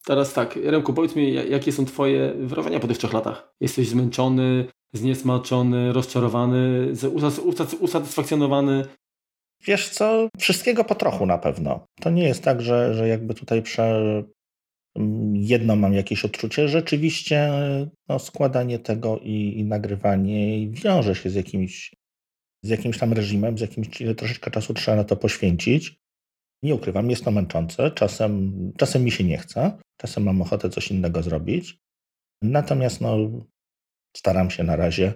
Teraz 0.05 0.33
tak, 0.33 0.55
Remku, 0.55 0.93
powiedz 0.93 1.15
mi, 1.15 1.33
jakie 1.33 1.71
są 1.71 1.85
Twoje 1.85 2.33
wrażenia 2.33 2.79
po 2.79 2.87
tych 2.87 2.97
trzech 2.97 3.13
latach? 3.13 3.53
Jesteś 3.61 3.87
zmęczony, 3.87 4.67
zniesmaczony, 4.93 5.93
rozczarowany, 5.93 6.93
usatysfakcjonowany? 7.80 8.86
Wiesz 9.65 9.89
co, 9.89 10.30
wszystkiego 10.39 10.84
po 10.84 10.95
trochu 10.95 11.26
na 11.26 11.38
pewno. 11.38 11.86
To 12.02 12.10
nie 12.10 12.23
jest 12.23 12.43
tak, 12.43 12.62
że, 12.62 12.93
że 12.93 13.08
jakby 13.08 13.34
tutaj 13.34 13.62
prze... 13.62 14.23
jedno 15.34 15.76
mam 15.76 15.93
jakieś 15.93 16.26
odczucie. 16.26 16.67
Rzeczywiście 16.67 17.52
no, 18.10 18.19
składanie 18.19 18.80
tego 18.80 19.19
i, 19.19 19.60
i 19.60 19.63
nagrywanie 19.63 20.69
wiąże 20.69 21.15
się 21.15 21.30
z 21.30 21.36
jakimiś 21.36 21.91
z 22.63 22.69
jakimś 22.69 22.97
tam 22.97 23.13
reżimem, 23.13 23.58
z 23.58 23.62
jakimś 23.62 23.88
troszeczkę 24.17 24.52
czasu 24.52 24.73
trzeba 24.73 24.97
na 24.97 25.04
to 25.04 25.15
poświęcić. 25.15 26.00
Nie 26.63 26.76
ukrywam, 26.76 27.10
jest 27.10 27.23
to 27.26 27.32
męczące. 27.32 27.91
Czasem, 27.91 28.54
czasem 28.78 29.04
mi 29.04 29.12
się 29.12 29.23
nie 29.23 29.38
chce, 29.38 29.78
czasem 29.97 30.23
mam 30.23 30.41
ochotę 30.41 30.69
coś 30.69 30.91
innego 30.91 31.23
zrobić. 31.23 31.78
Natomiast 32.41 33.02
no, 33.02 33.17
staram 34.17 34.51
się 34.51 34.63
na 34.63 34.75
razie 34.75 35.13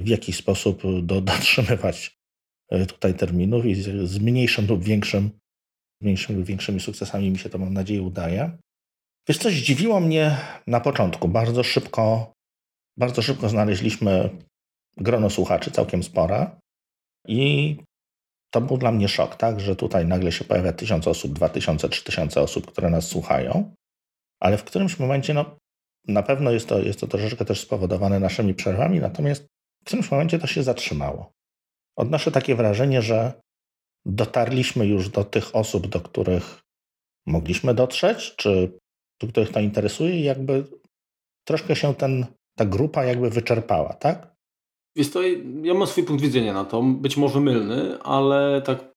w 0.00 0.08
jakiś 0.08 0.36
sposób 0.36 0.82
do, 1.02 1.20
dotrzymywać 1.30 2.16
e, 2.70 2.86
tutaj 2.86 3.14
terminów 3.14 3.64
i 3.64 3.74
z, 3.74 4.10
z 4.10 4.18
mniejszym 4.18 4.66
lub 4.66 4.84
większym, 4.84 5.30
mniejszym 6.02 6.36
lub 6.36 6.44
większymi 6.44 6.80
sukcesami 6.80 7.30
mi 7.30 7.38
się 7.38 7.48
to 7.48 7.58
mam 7.58 7.74
nadzieję 7.74 8.02
udaje. 8.02 8.58
Wiesz, 9.28 9.38
coś 9.38 9.54
zdziwiło 9.54 10.00
mnie 10.00 10.36
na 10.66 10.80
początku. 10.80 11.28
Bardzo 11.28 11.62
szybko, 11.62 12.32
bardzo 12.98 13.22
szybko 13.22 13.48
znaleźliśmy 13.48 14.30
grono 14.96 15.30
słuchaczy 15.30 15.70
całkiem 15.70 16.02
spore 16.02 16.50
i 17.26 17.76
to 18.50 18.60
był 18.60 18.78
dla 18.78 18.92
mnie 18.92 19.08
szok, 19.08 19.36
tak, 19.36 19.60
że 19.60 19.76
tutaj 19.76 20.06
nagle 20.06 20.32
się 20.32 20.44
pojawia 20.44 20.72
tysiąc 20.72 21.08
osób, 21.08 21.32
dwa 21.32 21.48
tysiące, 21.48 21.88
trzy 21.88 22.04
tysiące 22.04 22.40
osób, 22.40 22.66
które 22.66 22.90
nas 22.90 23.08
słuchają, 23.08 23.74
ale 24.40 24.58
w 24.58 24.64
którymś 24.64 24.98
momencie, 24.98 25.34
no 25.34 25.56
na 26.08 26.22
pewno 26.22 26.50
jest 26.50 26.68
to, 26.68 26.78
jest 26.78 27.00
to 27.00 27.06
troszeczkę 27.06 27.44
też 27.44 27.60
spowodowane 27.60 28.20
naszymi 28.20 28.54
przerwami, 28.54 29.00
natomiast 29.00 29.42
w 29.82 29.84
którymś 29.84 30.10
momencie 30.10 30.38
to 30.38 30.46
się 30.46 30.62
zatrzymało. 30.62 31.32
Odnoszę 31.96 32.30
takie 32.30 32.54
wrażenie, 32.54 33.02
że 33.02 33.32
dotarliśmy 34.06 34.86
już 34.86 35.08
do 35.08 35.24
tych 35.24 35.56
osób, 35.56 35.86
do 35.86 36.00
których 36.00 36.60
mogliśmy 37.26 37.74
dotrzeć, 37.74 38.36
czy 38.36 38.78
do 39.20 39.28
których 39.28 39.52
to 39.52 39.60
interesuje 39.60 40.20
i 40.20 40.24
jakby 40.24 40.64
troszkę 41.44 41.76
się 41.76 41.94
ten, 41.94 42.26
ta 42.56 42.64
grupa 42.64 43.04
jakby 43.04 43.30
wyczerpała, 43.30 43.92
tak? 43.92 44.34
Jest 44.96 45.12
to, 45.12 45.22
ja 45.62 45.74
mam 45.74 45.86
swój 45.86 46.04
punkt 46.04 46.22
widzenia 46.22 46.52
na 46.52 46.64
to, 46.64 46.82
być 46.82 47.16
może 47.16 47.40
mylny, 47.40 48.02
ale 48.02 48.62
tak 48.62 48.92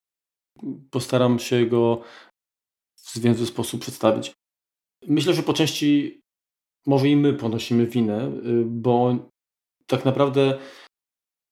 postaram 0.90 1.38
się 1.38 1.66
go 1.66 2.02
w 2.96 3.14
zwięzły 3.14 3.46
sposób 3.46 3.80
przedstawić. 3.80 4.32
Myślę, 5.06 5.34
że 5.34 5.42
po 5.42 5.52
części 5.52 6.21
może 6.86 7.08
i 7.08 7.16
my 7.16 7.32
ponosimy 7.32 7.86
winę, 7.86 8.26
y, 8.26 8.64
bo 8.64 9.16
tak 9.86 10.04
naprawdę 10.04 10.58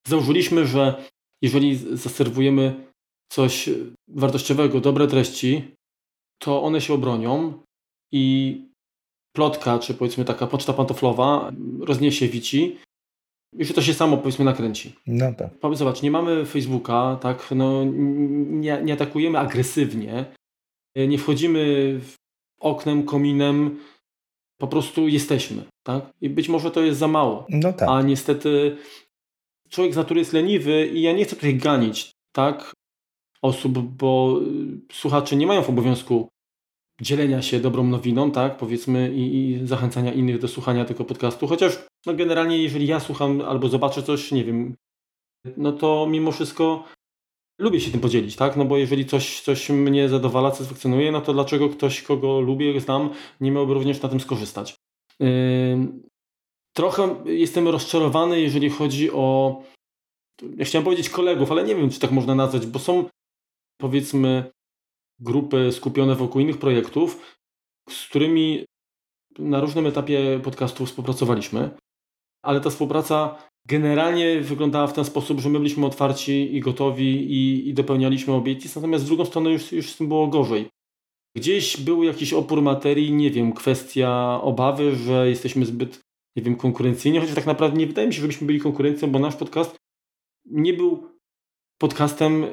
założyliśmy, 0.06 0.66
że 0.66 1.04
jeżeli 1.42 1.76
zaserwujemy 1.76 2.86
coś 3.32 3.70
wartościowego, 4.08 4.80
dobre 4.80 5.06
treści, 5.06 5.74
to 6.38 6.62
one 6.62 6.80
się 6.80 6.94
obronią 6.94 7.62
i 8.12 8.56
plotka, 9.32 9.78
czy 9.78 9.94
powiedzmy 9.94 10.24
taka 10.24 10.46
poczta 10.46 10.72
pantoflowa 10.72 11.52
rozniesie 11.80 12.28
wici 12.28 12.76
i 13.58 13.64
że 13.64 13.74
to 13.74 13.82
się 13.82 13.94
samo 13.94 14.16
powiedzmy 14.16 14.44
nakręci. 14.44 14.94
No 15.06 15.32
tak. 15.34 15.50
Zobacz, 15.72 16.02
nie 16.02 16.10
mamy 16.10 16.46
Facebooka, 16.46 17.18
tak, 17.20 17.48
no 17.50 17.84
nie, 17.84 18.82
nie 18.82 18.92
atakujemy 18.92 19.38
agresywnie, 19.38 20.24
nie 20.96 21.18
wchodzimy 21.18 22.00
oknem, 22.60 23.02
kominem, 23.02 23.78
po 24.60 24.68
prostu 24.68 25.08
jesteśmy, 25.08 25.62
tak? 25.82 26.10
I 26.20 26.30
być 26.30 26.48
może 26.48 26.70
to 26.70 26.82
jest 26.82 26.98
za 26.98 27.08
mało. 27.08 27.46
No 27.48 27.72
tak. 27.72 27.88
A 27.88 28.02
niestety 28.02 28.76
człowiek 29.68 29.94
z 29.94 29.96
natury 29.96 30.20
jest 30.20 30.32
leniwy 30.32 30.86
i 30.86 31.02
ja 31.02 31.12
nie 31.12 31.24
chcę 31.24 31.36
tutaj 31.36 31.54
ganić, 31.54 32.12
tak? 32.32 32.72
Osób, 33.42 33.78
bo 33.78 34.40
y, 34.90 34.94
słuchacze 34.94 35.36
nie 35.36 35.46
mają 35.46 35.62
w 35.62 35.68
obowiązku 35.68 36.28
dzielenia 37.00 37.42
się 37.42 37.60
dobrą 37.60 37.84
nowiną, 37.84 38.30
tak, 38.30 38.56
powiedzmy, 38.56 39.12
i, 39.14 39.50
i, 39.50 39.66
zachęcania 39.66 40.12
innych 40.12 40.38
do 40.38 40.48
słuchania 40.48 40.84
tego 40.84 41.04
podcastu. 41.04 41.46
Chociaż 41.46 41.86
no 42.06 42.14
generalnie, 42.14 42.62
jeżeli 42.62 42.86
ja 42.86 43.00
słucham 43.00 43.40
albo 43.40 43.68
zobaczę 43.68 44.02
coś, 44.02 44.32
nie 44.32 44.44
wiem, 44.44 44.74
no 45.56 45.72
to 45.72 46.06
mimo 46.10 46.32
wszystko 46.32 46.84
lubię 47.60 47.80
się 47.80 47.90
tym 47.90 48.00
podzielić, 48.00 48.36
tak? 48.36 48.56
No 48.56 48.64
bo 48.64 48.76
jeżeli 48.76 49.06
coś, 49.06 49.40
coś 49.40 49.70
mnie 49.70 50.08
zadowala, 50.08 50.50
satysfakcjonuje, 50.50 51.12
no 51.12 51.20
to 51.20 51.32
dlaczego 51.32 51.68
ktoś, 51.68 52.02
kogo 52.02 52.40
lubię, 52.40 52.80
znam, 52.80 53.10
nie 53.40 53.50
miałby 53.50 53.74
również 53.74 54.02
na 54.02 54.08
tym 54.08 54.20
skorzystać? 54.20 54.76
Yy... 55.20 56.10
Trochę 56.72 57.24
jestem 57.24 57.68
rozczarowany, 57.68 58.40
jeżeli 58.40 58.70
chodzi 58.70 59.10
o. 59.12 59.56
Ja 60.56 60.64
chciałem 60.64 60.84
powiedzieć 60.84 61.10
kolegów, 61.10 61.52
ale 61.52 61.64
nie 61.64 61.76
wiem, 61.76 61.90
czy 61.90 62.00
tak 62.00 62.10
można 62.10 62.34
nazwać, 62.34 62.66
bo 62.66 62.78
są 62.78 63.04
powiedzmy 63.80 64.50
grupy 65.18 65.72
skupione 65.72 66.14
wokół 66.14 66.40
innych 66.40 66.58
projektów, 66.58 67.36
z 67.88 68.06
którymi 68.06 68.64
na 69.38 69.60
różnym 69.60 69.86
etapie 69.86 70.40
podcastu 70.44 70.86
współpracowaliśmy, 70.86 71.70
ale 72.42 72.60
ta 72.60 72.70
współpraca 72.70 73.38
generalnie 73.66 74.40
wyglądała 74.40 74.86
w 74.86 74.92
ten 74.92 75.04
sposób, 75.04 75.40
że 75.40 75.48
my 75.48 75.58
byliśmy 75.58 75.86
otwarci 75.86 76.56
i 76.56 76.60
gotowi 76.60 77.32
i, 77.32 77.68
i 77.68 77.74
dopełnialiśmy 77.74 78.34
obietnic, 78.34 78.76
natomiast 78.76 79.04
z 79.04 79.06
drugą 79.06 79.24
stronę 79.24 79.50
już, 79.50 79.72
już 79.72 79.90
z 79.90 79.96
tym 79.96 80.08
było 80.08 80.26
gorzej. 80.26 80.68
Gdzieś 81.36 81.76
był 81.76 82.02
jakiś 82.04 82.32
opór 82.32 82.62
materii, 82.62 83.12
nie 83.12 83.30
wiem, 83.30 83.52
kwestia 83.52 84.40
obawy, 84.42 84.96
że 84.96 85.28
jesteśmy 85.28 85.66
zbyt, 85.66 86.00
nie 86.36 86.42
wiem, 86.42 86.56
konkurencyjni, 86.56 87.18
chociaż 87.18 87.34
tak 87.34 87.46
naprawdę 87.46 87.78
nie 87.78 87.86
wydaje 87.86 88.08
mi 88.08 88.14
się, 88.14 88.20
żebyśmy 88.20 88.46
byli 88.46 88.60
konkurencją, 88.60 89.10
bo 89.10 89.18
nasz 89.18 89.36
podcast 89.36 89.76
nie 90.46 90.74
był 90.74 91.08
podcastem 91.78 92.46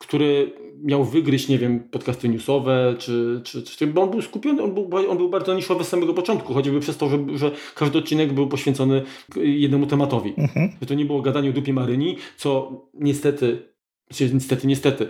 który 0.00 0.52
miał 0.82 1.04
wygryźć, 1.04 1.48
nie 1.48 1.58
wiem, 1.58 1.80
podcasty 1.80 2.28
newsowe, 2.28 2.94
czy, 2.98 3.40
czy, 3.44 3.62
czy 3.62 3.86
bo 3.86 4.02
on 4.02 4.10
był 4.10 4.22
skupiony, 4.22 4.62
on 4.62 4.74
był, 4.74 4.90
on 5.10 5.16
był 5.16 5.30
bardzo 5.30 5.54
niszowy 5.54 5.84
z 5.84 5.88
samego 5.88 6.14
początku, 6.14 6.54
choćby 6.54 6.80
przez 6.80 6.96
to, 6.96 7.08
że, 7.08 7.18
że 7.34 7.50
każdy 7.74 7.98
odcinek 7.98 8.32
był 8.32 8.48
poświęcony 8.48 9.02
jednemu 9.36 9.86
tematowi. 9.86 10.34
Mhm. 10.38 10.70
Że 10.80 10.86
to 10.86 10.94
nie 10.94 11.04
było 11.04 11.22
gadanie 11.22 11.50
o 11.50 11.52
dupie 11.52 11.72
Maryni, 11.72 12.16
co 12.36 12.72
niestety, 12.94 13.74
niestety, 14.20 14.66
niestety, 14.66 15.08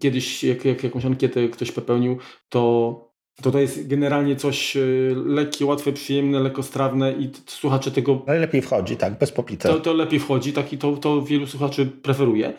kiedyś 0.00 0.44
jak, 0.44 0.64
jak 0.64 0.84
jakąś 0.84 1.04
ankietę 1.04 1.48
ktoś 1.48 1.72
popełnił, 1.72 2.18
to 2.48 3.08
to, 3.42 3.50
to 3.50 3.58
jest 3.58 3.88
generalnie 3.88 4.36
coś 4.36 4.76
e, 4.76 4.80
lekkie, 5.26 5.66
łatwe, 5.66 5.92
przyjemne, 5.92 6.40
lekkostrawne 6.40 7.12
i 7.12 7.30
słuchacze 7.46 7.90
tego... 7.90 8.22
Najlepiej 8.26 8.62
wchodzi, 8.62 8.96
tak, 8.96 9.18
bez 9.18 9.32
popity. 9.32 9.68
To, 9.68 9.80
to 9.80 9.92
lepiej 9.92 10.20
wchodzi, 10.20 10.52
tak, 10.52 10.72
i 10.72 10.78
to, 10.78 10.96
to 10.96 11.22
wielu 11.22 11.46
słuchaczy 11.46 11.86
preferuje. 11.86 12.52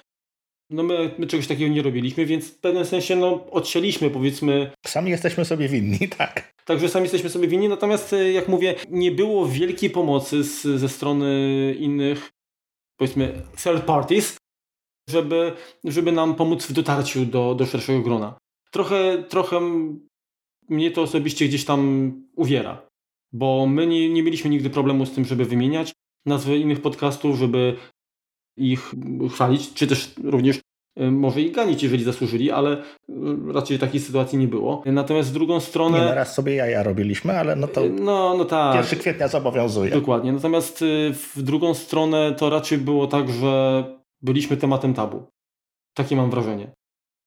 No 0.69 0.83
my, 0.83 1.11
my 1.17 1.27
czegoś 1.27 1.47
takiego 1.47 1.73
nie 1.73 1.81
robiliśmy, 1.81 2.25
więc 2.25 2.47
w 2.47 2.59
pewnym 2.59 2.85
sensie 2.85 3.15
no, 3.15 3.45
odsialiśmy 3.51 4.09
powiedzmy. 4.09 4.71
Sami 4.87 5.11
jesteśmy 5.11 5.45
sobie 5.45 5.67
winni, 5.67 6.09
tak. 6.17 6.53
Także 6.65 6.89
sami 6.89 7.03
jesteśmy 7.03 7.29
sobie 7.29 7.47
winni, 7.47 7.69
natomiast 7.69 8.13
e, 8.13 8.31
jak 8.31 8.47
mówię, 8.47 8.75
nie 8.89 9.11
było 9.11 9.47
wielkiej 9.47 9.89
pomocy 9.89 10.43
z, 10.43 10.61
ze 10.61 10.89
strony 10.89 11.75
innych 11.79 12.31
powiedzmy 12.99 13.41
third 13.63 13.83
parties, 13.83 14.37
żeby, 15.09 15.53
żeby 15.83 16.11
nam 16.11 16.35
pomóc 16.35 16.65
w 16.65 16.73
dotarciu 16.73 17.25
do, 17.25 17.55
do 17.55 17.65
szerszego 17.65 18.01
grona. 18.01 18.37
Trochę, 18.71 19.23
trochę 19.29 19.59
mnie 20.69 20.91
to 20.91 21.01
osobiście 21.01 21.47
gdzieś 21.47 21.65
tam 21.65 22.11
uwiera, 22.35 22.87
bo 23.31 23.67
my 23.67 23.87
nie, 23.87 24.09
nie 24.09 24.23
mieliśmy 24.23 24.49
nigdy 24.49 24.69
problemu 24.69 25.05
z 25.05 25.11
tym, 25.11 25.25
żeby 25.25 25.45
wymieniać 25.45 25.93
nazwy 26.25 26.57
innych 26.57 26.81
podcastów, 26.81 27.37
żeby 27.37 27.75
ich 28.57 28.93
chwalić, 29.29 29.73
czy 29.73 29.87
też 29.87 30.13
również 30.23 30.59
e, 30.97 31.11
może 31.11 31.41
ich 31.41 31.51
ganić, 31.51 31.83
jeżeli 31.83 32.03
zasłużyli, 32.03 32.51
ale 32.51 32.77
e, 32.77 32.83
raczej 33.53 33.79
takiej 33.79 33.99
sytuacji 33.99 34.37
nie 34.37 34.47
było. 34.47 34.83
Natomiast 34.85 35.29
w 35.29 35.33
drugą 35.33 35.59
stronę... 35.59 35.99
Nie, 35.99 36.05
no 36.05 36.15
raz 36.15 36.33
sobie 36.33 36.55
jaja 36.55 36.83
robiliśmy, 36.83 37.39
ale 37.39 37.55
no 37.55 37.67
to 37.67 37.81
no, 37.89 38.35
no 38.37 38.45
tak. 38.45 38.75
1 38.75 38.99
kwietnia 38.99 39.27
zobowiązuje. 39.27 39.91
Dokładnie. 39.91 40.31
Natomiast 40.31 40.81
e, 40.81 41.13
w 41.13 41.41
drugą 41.41 41.73
stronę 41.73 42.35
to 42.37 42.49
raczej 42.49 42.77
było 42.77 43.07
tak, 43.07 43.29
że 43.29 43.83
byliśmy 44.21 44.57
tematem 44.57 44.93
tabu. 44.93 45.23
Takie 45.93 46.15
mam 46.15 46.29
wrażenie. 46.29 46.71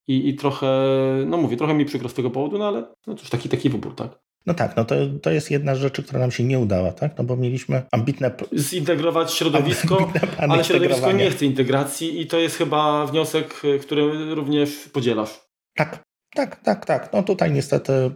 I, 0.09 0.29
i 0.29 0.35
trochę, 0.35 0.87
no 1.27 1.37
mówię, 1.37 1.57
trochę 1.57 1.75
mi 1.75 1.85
przykro 1.85 2.09
z 2.09 2.15
tego 2.15 2.31
powodu, 2.31 2.59
no 2.59 2.69
ale 2.69 2.85
no 3.07 3.15
cóż, 3.15 3.31
taki, 3.31 3.49
taki 3.49 3.71
wybór, 3.71 3.95
tak. 3.95 4.19
No 4.47 4.55
tak, 4.55 4.77
no 4.77 4.85
to, 4.85 4.95
to 5.23 5.31
jest 5.31 5.51
jedna 5.51 5.75
z 5.75 5.79
rzeczy, 5.79 6.03
która 6.03 6.21
nam 6.21 6.31
się 6.31 6.45
nie 6.45 6.59
udała, 6.59 6.93
tak? 6.93 7.19
No 7.19 7.25
bo 7.25 7.37
mieliśmy 7.37 7.83
ambitne... 7.93 8.35
Zintegrować 8.55 9.35
środowisko, 9.35 10.13
ale 10.39 10.65
środowisko 10.65 11.13
nie 11.13 11.31
chce 11.31 11.47
integracji 11.47 12.21
i 12.21 12.27
to 12.27 12.39
jest 12.39 12.57
chyba 12.57 13.07
wniosek, 13.07 13.63
który 13.83 14.35
również 14.35 14.89
podzielasz. 14.89 15.41
Tak, 15.77 16.05
tak, 16.35 16.63
tak, 16.63 16.87
tak. 16.87 17.13
No 17.13 17.23
tutaj 17.23 17.53
niestety, 17.53 18.15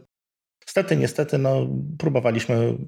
niestety, 0.67 0.97
niestety, 0.97 1.39
no 1.39 1.67
próbowaliśmy 1.99 2.79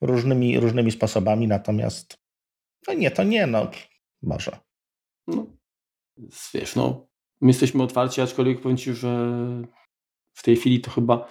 różnymi, 0.00 0.60
różnymi 0.60 0.90
sposobami, 0.90 1.48
natomiast 1.48 2.16
no 2.88 2.94
nie, 2.94 3.10
to 3.10 3.24
nie, 3.24 3.46
no 3.46 3.70
może. 4.22 4.58
No, 5.26 5.46
wiesz, 6.54 6.76
no 6.76 7.08
my 7.40 7.48
jesteśmy 7.48 7.82
otwarci, 7.82 8.20
aczkolwiek 8.20 8.60
powiem 8.60 8.76
Ci, 8.76 8.94
że 8.94 9.32
w 10.34 10.42
tej 10.42 10.56
chwili 10.56 10.80
to 10.80 10.90
chyba 10.90 11.28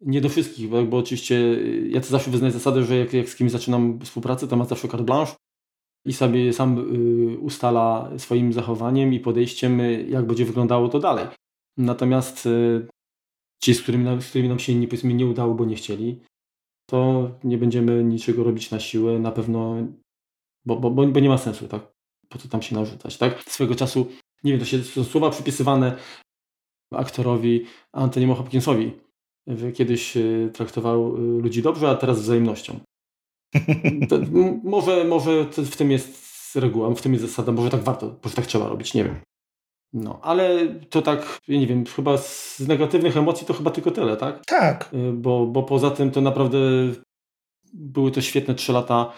nie 0.00 0.20
do 0.20 0.28
wszystkich, 0.28 0.68
bo, 0.68 0.84
bo 0.84 0.96
oczywiście 0.96 1.34
y, 1.34 1.88
ja 1.90 2.00
to 2.00 2.06
zawsze 2.06 2.30
wyznaję 2.30 2.52
zasadę, 2.52 2.82
że 2.82 2.96
jak, 2.96 3.12
jak 3.12 3.28
z 3.28 3.36
kimś 3.36 3.50
zaczynam 3.50 4.00
współpracę, 4.00 4.48
to 4.48 4.56
ma 4.56 4.64
zawsze 4.64 4.88
carte 4.88 5.04
blanche 5.04 5.34
i 6.04 6.12
sobie 6.12 6.52
sam 6.52 6.78
y, 6.78 7.38
ustala 7.38 8.10
swoim 8.18 8.52
zachowaniem 8.52 9.14
i 9.14 9.20
podejściem, 9.20 9.80
y, 9.80 10.06
jak 10.08 10.26
będzie 10.26 10.44
wyglądało 10.44 10.88
to 10.88 10.98
dalej. 10.98 11.26
Natomiast 11.76 12.46
y, 12.46 12.86
ci, 13.62 13.74
z 13.74 13.82
którymi, 13.82 14.22
z 14.22 14.28
którymi 14.28 14.48
nam 14.48 14.58
się 14.58 14.74
nie, 14.74 14.88
powiedzmy, 14.88 15.14
nie 15.14 15.26
udało, 15.26 15.54
bo 15.54 15.64
nie 15.64 15.76
chcieli, 15.76 16.20
to 16.90 17.30
nie 17.44 17.58
będziemy 17.58 18.04
niczego 18.04 18.44
robić 18.44 18.70
na 18.70 18.80
siłę, 18.80 19.18
na 19.18 19.32
pewno, 19.32 19.76
bo, 20.64 20.76
bo, 20.76 20.90
bo, 20.90 21.06
bo 21.06 21.20
nie 21.20 21.28
ma 21.28 21.38
sensu, 21.38 21.68
tak? 21.68 21.92
Po 22.28 22.38
co 22.38 22.48
tam 22.48 22.62
się 22.62 22.74
narzucać, 22.74 23.18
tak? 23.18 23.42
Swego 23.42 23.74
czasu, 23.74 24.06
nie 24.44 24.52
wiem, 24.52 24.60
to 24.60 24.66
się 24.66 24.84
są 24.84 25.04
słowa 25.04 25.30
przypisywane 25.30 25.96
aktorowi 26.92 27.64
Antoniemu 27.92 28.34
Hopkinsowi, 28.34 28.92
kiedyś 29.74 30.16
e, 30.16 30.50
traktował 30.52 31.16
e, 31.16 31.20
ludzi 31.20 31.62
dobrze, 31.62 31.90
a 31.90 31.94
teraz 31.94 32.20
wzajemnością. 32.20 32.80
To, 34.08 34.18
może, 34.64 35.04
może 35.04 35.44
w 35.44 35.76
tym 35.76 35.90
jest 35.90 36.56
reguła, 36.56 36.94
w 36.94 37.02
tym 37.02 37.12
jest 37.12 37.24
zasada, 37.24 37.52
może 37.52 37.70
tak 37.70 37.80
warto, 37.80 38.14
może 38.24 38.36
tak 38.36 38.46
trzeba 38.46 38.68
robić, 38.68 38.94
nie 38.94 39.04
wiem. 39.04 39.20
No, 39.92 40.20
ale 40.22 40.74
to 40.90 41.02
tak, 41.02 41.40
ja 41.48 41.60
nie 41.60 41.66
wiem, 41.66 41.84
chyba 41.86 42.18
z 42.18 42.60
negatywnych 42.60 43.16
emocji 43.16 43.46
to 43.46 43.54
chyba 43.54 43.70
tylko 43.70 43.90
tyle, 43.90 44.16
tak? 44.16 44.44
Tak. 44.44 44.90
Bo, 45.12 45.46
bo 45.46 45.62
poza 45.62 45.90
tym 45.90 46.10
to 46.10 46.20
naprawdę 46.20 46.58
były 47.72 48.10
to 48.10 48.20
świetne 48.20 48.54
trzy 48.54 48.72
lata 48.72 49.12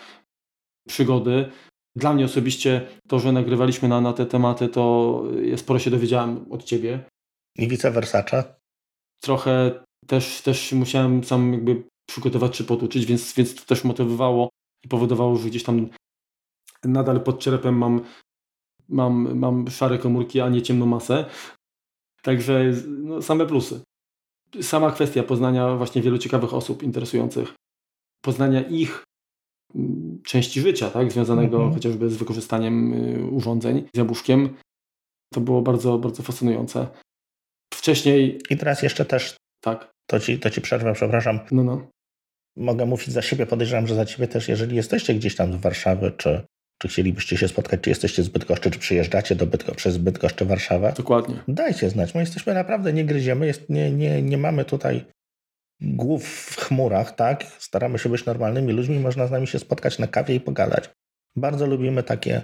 przygody. 0.88 1.50
Dla 1.96 2.12
mnie 2.12 2.24
osobiście 2.24 2.88
to, 3.08 3.18
że 3.18 3.32
nagrywaliśmy 3.32 3.88
na, 3.88 4.00
na 4.00 4.12
te 4.12 4.26
tematy, 4.26 4.68
to 4.68 5.22
ja 5.42 5.56
sporo 5.56 5.78
się 5.78 5.90
dowiedziałem 5.90 6.52
od 6.52 6.64
Ciebie. 6.64 7.04
I 7.56 7.68
vice 7.68 7.90
versa. 7.90 8.24
Trochę 9.20 9.84
też, 10.06 10.42
też 10.42 10.72
musiałem 10.72 11.24
sam 11.24 11.52
jakby 11.52 11.82
przygotować 12.10 12.56
czy 12.56 12.64
potuczyć, 12.64 13.06
więc, 13.06 13.34
więc 13.34 13.54
to 13.54 13.64
też 13.64 13.84
motywowało 13.84 14.48
i 14.84 14.88
powodowało, 14.88 15.36
że 15.36 15.48
gdzieś 15.48 15.62
tam 15.62 15.88
nadal 16.84 17.20
pod 17.20 17.40
czerepem 17.40 17.78
mam, 17.78 18.00
mam, 18.88 19.38
mam 19.38 19.70
szare 19.70 19.98
komórki, 19.98 20.40
a 20.40 20.48
nie 20.48 20.62
ciemną 20.62 20.86
masę. 20.86 21.24
Także 22.22 22.72
no, 22.88 23.22
same 23.22 23.46
plusy. 23.46 23.80
Sama 24.62 24.92
kwestia 24.92 25.22
poznania 25.22 25.76
właśnie 25.76 26.02
wielu 26.02 26.18
ciekawych 26.18 26.54
osób 26.54 26.82
interesujących, 26.82 27.54
poznania 28.24 28.62
ich 28.62 29.04
mm, 29.74 30.22
części 30.22 30.60
życia, 30.60 30.90
tak, 30.90 31.12
związanego 31.12 31.56
mhm. 31.56 31.74
chociażby 31.74 32.10
z 32.10 32.16
wykorzystaniem 32.16 32.94
y, 32.94 33.30
urządzeń, 33.30 33.88
z 33.94 33.98
jabłuszkiem, 33.98 34.56
To 35.34 35.40
było 35.40 35.62
bardzo, 35.62 35.98
bardzo 35.98 36.22
fascynujące. 36.22 36.88
Wcześniej. 37.74 38.40
I 38.50 38.56
teraz 38.56 38.82
jeszcze 38.82 39.04
też. 39.04 39.36
Tak. 39.60 39.90
To 40.06 40.20
ci, 40.20 40.38
to 40.38 40.50
ci 40.50 40.60
przerwę, 40.60 40.92
przepraszam. 40.92 41.40
No, 41.50 41.64
no. 41.64 41.90
Mogę 42.56 42.86
mówić 42.86 43.08
za 43.08 43.22
siebie, 43.22 43.46
podejrzewam, 43.46 43.86
że 43.86 43.94
za 43.94 44.06
ciebie 44.06 44.28
też, 44.28 44.48
jeżeli 44.48 44.76
jesteście 44.76 45.14
gdzieś 45.14 45.36
tam 45.36 45.52
w 45.52 45.60
Warszawie, 45.60 46.10
czy, 46.10 46.42
czy 46.78 46.88
chcielibyście 46.88 47.36
się 47.36 47.48
spotkać, 47.48 47.80
czy 47.80 47.90
jesteście 47.90 48.22
z 48.22 48.28
Bydgoszczy, 48.28 48.70
czy 48.70 48.78
przyjeżdżacie 48.78 49.34
do 49.34 49.46
Bydgo 49.46 49.74
przez 49.74 49.98
Bydgoszcz 49.98 50.36
czy 50.36 50.44
Warszawę. 50.44 50.92
Dokładnie. 50.96 51.36
Dajcie 51.48 51.90
znać. 51.90 52.14
My 52.14 52.20
jesteśmy 52.20 52.54
naprawdę, 52.54 52.92
nie 52.92 53.04
gryziemy, 53.04 53.46
jest, 53.46 53.70
nie, 53.70 53.90
nie, 53.90 54.22
nie 54.22 54.38
mamy 54.38 54.64
tutaj 54.64 55.04
głów 55.80 56.24
w 56.28 56.56
chmurach, 56.56 57.14
tak? 57.14 57.44
Staramy 57.44 57.98
się 57.98 58.08
być 58.08 58.24
normalnymi 58.24 58.72
ludźmi, 58.72 58.98
można 58.98 59.26
z 59.26 59.30
nami 59.30 59.46
się 59.46 59.58
spotkać 59.58 59.98
na 59.98 60.06
kawie 60.06 60.34
i 60.34 60.40
pogadać. 60.40 60.90
Bardzo 61.36 61.66
lubimy 61.66 62.02
takie, 62.02 62.42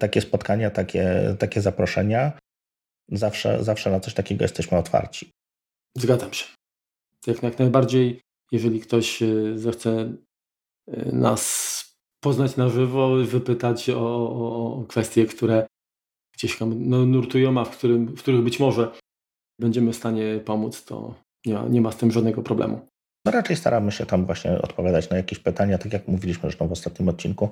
takie 0.00 0.20
spotkania, 0.20 0.70
takie, 0.70 1.36
takie 1.38 1.60
zaproszenia. 1.60 2.32
Zawsze, 3.12 3.64
zawsze 3.64 3.90
na 3.90 4.00
coś 4.00 4.14
takiego 4.14 4.44
jesteśmy 4.44 4.78
otwarci. 4.78 5.30
Zgadzam 5.96 6.32
się. 6.32 6.46
Jak, 7.26 7.42
jak 7.42 7.58
najbardziej, 7.58 8.20
jeżeli 8.52 8.80
ktoś 8.80 9.22
e, 9.22 9.58
zechce 9.58 10.12
e, 10.88 11.12
nas 11.12 11.80
poznać 12.20 12.56
na 12.56 12.68
żywo, 12.68 13.16
wypytać 13.16 13.90
o, 13.90 14.00
o, 14.00 14.74
o 14.74 14.84
kwestie, 14.84 15.26
które 15.26 15.66
gdzieś 16.34 16.58
tam 16.58 16.88
no, 16.88 17.06
nurtują, 17.06 17.60
a 17.60 17.64
w, 17.64 17.76
którym, 17.76 18.16
w 18.16 18.18
których 18.22 18.42
być 18.42 18.60
może 18.60 18.92
będziemy 19.60 19.92
w 19.92 19.96
stanie 19.96 20.40
pomóc, 20.44 20.84
to 20.84 21.14
nie 21.46 21.54
ma, 21.54 21.68
nie 21.68 21.80
ma 21.80 21.92
z 21.92 21.96
tym 21.96 22.10
żadnego 22.10 22.42
problemu. 22.42 22.86
No 23.24 23.32
raczej 23.32 23.56
staramy 23.56 23.92
się 23.92 24.06
tam 24.06 24.26
właśnie 24.26 24.62
odpowiadać 24.62 25.10
na 25.10 25.16
jakieś 25.16 25.38
pytania, 25.38 25.78
tak 25.78 25.92
jak 25.92 26.08
mówiliśmy 26.08 26.42
zresztą 26.42 26.68
w 26.68 26.72
ostatnim 26.72 27.08
odcinku. 27.08 27.48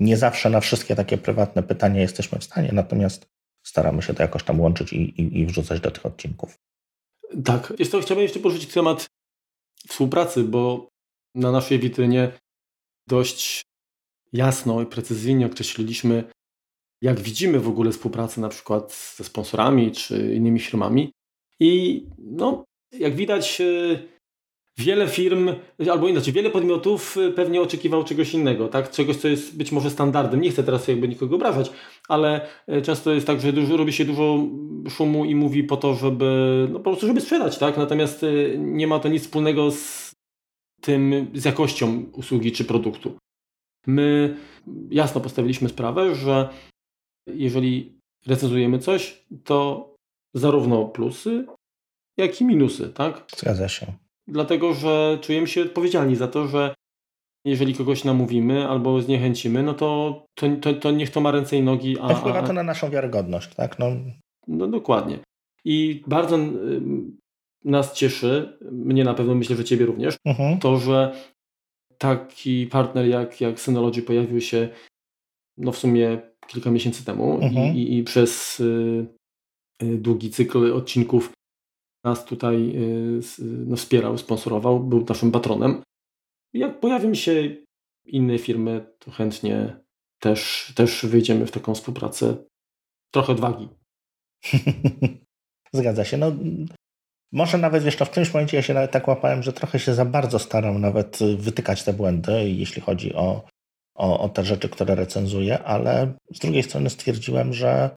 Nie 0.00 0.16
zawsze 0.16 0.50
na 0.50 0.60
wszystkie 0.60 0.96
takie 0.96 1.18
prywatne 1.18 1.62
pytania 1.62 2.00
jesteśmy 2.00 2.38
w 2.38 2.44
stanie, 2.44 2.70
natomiast 2.72 3.26
staramy 3.66 4.02
się 4.02 4.14
to 4.14 4.22
jakoś 4.22 4.42
tam 4.44 4.60
łączyć 4.60 4.92
i, 4.92 5.20
i, 5.20 5.40
i 5.40 5.46
wrzucać 5.46 5.80
do 5.80 5.90
tych 5.90 6.06
odcinków. 6.06 6.58
Tak, 7.44 7.72
jest 7.78 7.92
to, 7.92 8.00
chciałbym 8.00 8.22
jeszcze 8.22 8.40
poruszyć 8.40 8.66
temat 8.66 9.06
współpracy, 9.88 10.44
bo 10.44 10.88
na 11.34 11.52
naszej 11.52 11.78
witrynie 11.78 12.32
dość 13.08 13.62
jasno 14.32 14.82
i 14.82 14.86
precyzyjnie 14.86 15.46
określiliśmy, 15.46 16.24
jak 17.02 17.20
widzimy 17.20 17.60
w 17.60 17.68
ogóle 17.68 17.92
współpracę 17.92 18.40
na 18.40 18.48
przykład 18.48 19.14
ze 19.16 19.24
sponsorami 19.24 19.92
czy 19.92 20.34
innymi 20.34 20.60
firmami. 20.60 21.12
I 21.60 22.04
no, 22.18 22.64
jak 22.92 23.16
widać, 23.16 23.60
e, 23.60 23.64
wiele 24.78 25.08
firm, 25.08 25.50
albo 25.90 26.08
inaczej, 26.08 26.32
wiele 26.32 26.50
podmiotów 26.50 27.16
e, 27.16 27.30
pewnie 27.30 27.60
oczekiwał 27.60 28.04
czegoś 28.04 28.34
innego, 28.34 28.68
tak? 28.68 28.90
Czegoś, 28.90 29.16
co 29.16 29.28
jest 29.28 29.56
być 29.56 29.72
może 29.72 29.90
standardem. 29.90 30.40
Nie 30.40 30.50
chcę 30.50 30.64
teraz 30.64 30.88
jakby 30.88 31.08
nikogo 31.08 31.36
obrażać, 31.36 31.72
ale 32.08 32.48
e, 32.66 32.82
często 32.82 33.12
jest 33.12 33.26
tak, 33.26 33.40
że 33.40 33.52
dużo, 33.52 33.76
robi 33.76 33.92
się 33.92 34.04
dużo 34.04 34.38
szumu 34.88 35.24
i 35.24 35.34
mówi 35.34 35.64
po 35.64 35.76
to, 35.76 35.94
żeby, 35.94 36.68
no 36.72 36.78
po 36.78 36.90
prostu, 36.90 37.06
żeby 37.06 37.20
sprzedać, 37.20 37.58
tak? 37.58 37.76
Natomiast 37.76 38.24
nie 38.58 38.86
ma 38.86 38.98
to 38.98 39.08
nic 39.08 39.22
wspólnego 39.22 39.70
z 39.70 40.12
tym, 40.80 41.30
z 41.34 41.44
jakością 41.44 42.04
usługi 42.12 42.52
czy 42.52 42.64
produktu. 42.64 43.16
My 43.86 44.36
jasno 44.90 45.20
postawiliśmy 45.20 45.68
sprawę, 45.68 46.14
że 46.14 46.48
jeżeli 47.26 47.98
recenzujemy 48.26 48.78
coś, 48.78 49.24
to 49.44 49.88
zarówno 50.34 50.84
plusy, 50.84 51.46
jak 52.16 52.40
i 52.40 52.44
minusy, 52.44 52.88
tak? 52.88 53.24
Zgadza 53.36 53.68
się. 53.68 53.92
Dlatego, 54.28 54.74
że 54.74 55.18
czujemy 55.20 55.46
się 55.46 55.62
odpowiedzialni 55.62 56.16
za 56.16 56.28
to, 56.28 56.48
że 56.48 56.74
jeżeli 57.44 57.74
kogoś 57.74 58.04
namówimy 58.04 58.68
albo 58.68 59.00
zniechęcimy, 59.00 59.62
no 59.62 59.74
to, 59.74 60.22
to, 60.34 60.46
to, 60.60 60.74
to 60.74 60.90
niech 60.90 61.10
to 61.10 61.20
ma 61.20 61.30
ręce 61.30 61.56
i 61.56 61.62
nogi. 61.62 61.96
A, 62.00 62.14
wpływa 62.14 62.42
to 62.42 62.52
na 62.52 62.62
naszą 62.62 62.90
wiarygodność, 62.90 63.54
tak? 63.54 63.78
No. 63.78 63.86
no 64.48 64.66
dokładnie. 64.66 65.18
I 65.64 66.02
bardzo 66.06 66.38
nas 67.64 67.92
cieszy, 67.94 68.58
mnie 68.72 69.04
na 69.04 69.14
pewno 69.14 69.34
myślę, 69.34 69.56
że 69.56 69.64
Ciebie 69.64 69.86
również, 69.86 70.16
mhm. 70.24 70.58
to, 70.58 70.76
że 70.76 71.14
taki 71.98 72.66
partner 72.66 73.06
jak, 73.06 73.40
jak 73.40 73.60
Synology 73.60 74.02
pojawił 74.02 74.40
się 74.40 74.68
no 75.56 75.72
w 75.72 75.78
sumie 75.78 76.20
kilka 76.46 76.70
miesięcy 76.70 77.04
temu 77.04 77.40
mhm. 77.42 77.76
i, 77.76 77.98
i, 77.98 78.04
przez 78.04 78.60
y, 78.60 79.06
y, 79.82 79.98
długi 79.98 80.30
cykl 80.30 80.72
odcinków 80.72 81.32
nas 82.04 82.24
tutaj 82.24 82.72
y, 82.76 83.20
no, 83.38 83.76
wspierał, 83.76 84.18
sponsorował, 84.18 84.80
był 84.80 85.04
naszym 85.08 85.32
patronem. 85.32 85.82
Jak 86.52 86.80
pojawią 86.80 87.14
się 87.14 87.56
inne 88.04 88.38
firmy, 88.38 88.94
to 88.98 89.10
chętnie 89.10 89.80
też, 90.18 90.72
też 90.76 91.06
wyjdziemy 91.06 91.46
w 91.46 91.50
taką 91.50 91.74
współpracę. 91.74 92.36
Trochę 93.10 93.32
odwagi. 93.32 93.68
Zgadza 95.72 96.04
się. 96.04 96.16
No, 96.16 96.32
może 97.32 97.58
nawet 97.58 97.84
jeszcze 97.84 98.04
w 98.04 98.10
którymś 98.10 98.34
momencie 98.34 98.56
ja 98.56 98.62
się 98.62 98.74
nawet 98.74 98.90
tak 98.90 99.08
łapałem, 99.08 99.42
że 99.42 99.52
trochę 99.52 99.78
się 99.78 99.94
za 99.94 100.04
bardzo 100.04 100.38
staram 100.38 100.80
nawet 100.80 101.18
wytykać 101.36 101.84
te 101.84 101.92
błędy, 101.92 102.50
jeśli 102.50 102.82
chodzi 102.82 103.14
o, 103.14 103.44
o, 103.94 104.20
o 104.20 104.28
te 104.28 104.44
rzeczy, 104.44 104.68
które 104.68 104.94
recenzuję, 104.94 105.62
ale 105.62 106.12
z 106.34 106.38
drugiej 106.38 106.62
strony 106.62 106.90
stwierdziłem, 106.90 107.52
że 107.52 107.90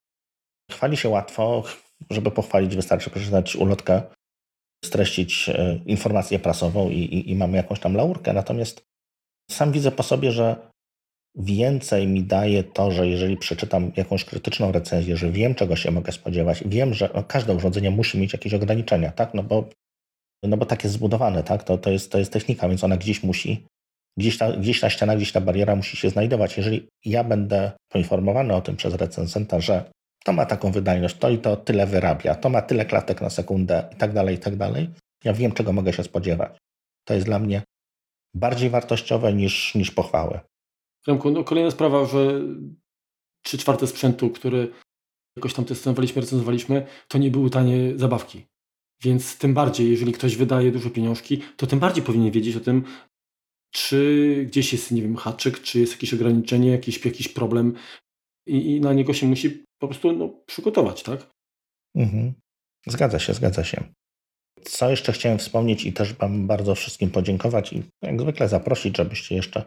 chwali 0.72 0.98
się 0.98 1.10
łatwo, 1.10 1.64
żeby 2.10 2.32
pochwalić, 2.32 2.76
wystarczy 2.76 3.10
przeczytać 3.10 3.56
ulotkę, 3.56 4.02
streścić 4.86 5.50
e, 5.50 5.80
informację 5.86 6.40
prasową 6.40 6.90
i, 6.90 6.98
i, 6.98 7.32
i 7.32 7.36
mamy 7.36 7.58
jakąś 7.58 7.80
tam 7.80 7.96
laurkę. 7.96 8.34
Natomiast 8.34 8.84
sam 9.52 9.72
widzę 9.72 9.92
po 9.92 10.04
sobie, 10.04 10.32
że 10.32 10.56
więcej 11.36 12.08
mi 12.08 12.24
daje 12.24 12.64
to, 12.64 12.92
że 12.92 13.08
jeżeli 13.08 13.38
przeczytam 13.38 13.92
jakąś 13.96 14.26
krytyczną 14.26 14.72
recenzję, 14.72 15.18
że 15.18 15.32
wiem, 15.32 15.56
czego 15.56 15.76
się 15.76 15.92
mogę 15.92 16.12
spodziewać, 16.12 16.64
wiem, 16.66 16.94
że 16.94 17.10
no, 17.14 17.24
każde 17.24 17.54
urządzenie 17.54 17.92
musi 17.92 18.18
mieć 18.20 18.34
jakieś 18.34 18.54
ograniczenia, 18.54 19.12
tak? 19.12 19.34
No 19.34 19.44
bo, 19.44 19.70
no 20.44 20.58
bo 20.58 20.66
tak 20.66 20.84
jest 20.84 20.96
zbudowane, 20.96 21.44
tak? 21.44 21.64
To, 21.64 21.78
to, 21.78 21.92
jest, 21.92 22.12
to 22.12 22.18
jest 22.18 22.34
technika, 22.34 22.70
więc 22.70 22.84
ona 22.84 22.98
gdzieś 22.98 23.24
musi, 23.24 23.66
gdzieś 24.18 24.38
ta, 24.38 24.52
gdzieś 24.52 24.80
ta 24.80 24.90
ściana, 24.90 25.16
gdzieś 25.16 25.32
ta 25.32 25.42
bariera 25.42 25.76
musi 25.76 25.98
się 25.98 26.10
znajdować. 26.10 26.58
Jeżeli 26.58 26.88
ja 27.06 27.24
będę 27.24 27.72
poinformowany 27.90 28.56
o 28.56 28.62
tym 28.62 28.76
przez 28.76 28.94
recenzenta, 28.94 29.60
że 29.60 29.92
to 30.26 30.34
ma 30.34 30.46
taką 30.46 30.72
wydajność, 30.72 31.18
to 31.18 31.30
i 31.30 31.38
to 31.38 31.58
tyle 31.58 31.88
wyrabia, 31.88 32.36
to 32.36 32.50
ma 32.50 32.62
tyle 32.62 32.86
klatek 32.86 33.22
na 33.22 33.30
sekundę 33.30 33.90
i 33.94 33.96
tak 33.96 34.14
dalej, 34.14 34.36
i 34.36 34.40
tak 34.40 34.56
dalej, 34.56 34.90
ja 35.24 35.34
wiem, 35.34 35.52
czego 35.52 35.74
mogę 35.74 35.94
się 35.94 36.04
spodziewać. 36.04 36.58
To 37.08 37.14
jest 37.14 37.26
dla 37.26 37.40
mnie 37.40 37.64
bardziej 38.36 38.70
wartościowe 38.70 39.34
niż, 39.34 39.76
niż 39.76 39.92
pochwały. 39.92 40.40
Remku, 41.08 41.32
no 41.32 41.44
kolejna 41.44 41.72
sprawa, 41.72 42.06
że 42.06 42.42
trzy 43.44 43.58
czwarte 43.58 43.88
sprzętu, 43.88 44.30
który 44.30 44.72
jakoś 45.38 45.54
tam 45.54 45.66
testowaliśmy, 45.66 46.22
recenzowaliśmy, 46.22 46.88
to 47.08 47.18
nie 47.18 47.32
były 47.32 47.50
tanie 47.50 47.98
zabawki. 47.98 48.46
Więc 49.04 49.38
tym 49.38 49.54
bardziej, 49.54 49.92
jeżeli 49.92 50.14
ktoś 50.14 50.36
wydaje 50.36 50.72
dużo 50.72 50.90
pieniążki, 50.90 51.42
to 51.58 51.68
tym 51.68 51.80
bardziej 51.80 52.04
powinien 52.04 52.32
wiedzieć 52.32 52.56
o 52.56 52.60
tym, 52.60 52.84
czy 53.72 54.46
gdzieś 54.48 54.74
jest, 54.74 54.92
nie 54.92 55.02
wiem, 55.02 55.16
haczyk, 55.16 55.62
czy 55.62 55.80
jest 55.80 55.94
jakieś 55.94 56.14
ograniczenie, 56.14 56.72
jakiś, 56.72 57.06
jakiś 57.06 57.28
problem 57.28 57.74
i, 58.48 58.76
i 58.76 58.82
na 58.82 58.94
niego 58.94 59.14
się 59.14 59.28
musi 59.28 59.66
po 59.88 59.90
prostu 59.90 60.12
no, 60.14 60.30
przygotować, 60.46 61.04
tak? 61.04 61.30
Mhm. 61.96 62.34
Zgadza 62.88 63.20
się, 63.20 63.34
zgadza 63.34 63.64
się. 63.64 63.84
Co 64.64 64.90
jeszcze 64.90 65.12
chciałem 65.12 65.38
wspomnieć 65.38 65.86
i 65.86 65.94
też 65.94 66.14
Wam 66.14 66.48
bardzo 66.48 66.76
wszystkim 66.76 67.12
podziękować 67.12 67.74
i 67.74 67.84
jak 68.02 68.22
zwykle 68.22 68.50
zaprosić, 68.50 68.98
żebyście 68.98 69.36
jeszcze, 69.36 69.64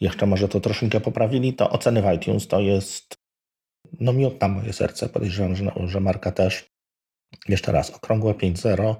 jeszcze 0.00 0.26
może 0.26 0.48
to 0.48 0.60
troszeczkę 0.60 1.00
poprawili, 1.00 1.54
to 1.54 1.70
oceny 1.70 2.02
w 2.02 2.14
iTunes 2.14 2.48
to 2.48 2.60
jest 2.60 3.14
no 4.00 4.12
miód 4.12 4.40
na 4.40 4.48
moje 4.48 4.72
serce. 4.72 5.08
Podejrzewam, 5.08 5.56
że, 5.56 5.72
że 5.84 6.00
marka 6.00 6.32
też. 6.32 6.66
Jeszcze 7.48 7.72
raz, 7.72 7.90
okrągłe 7.90 8.34
5.0 8.34 8.94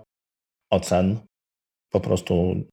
ocen 0.71 1.19
po 1.93 2.01
prostu 2.01 2.65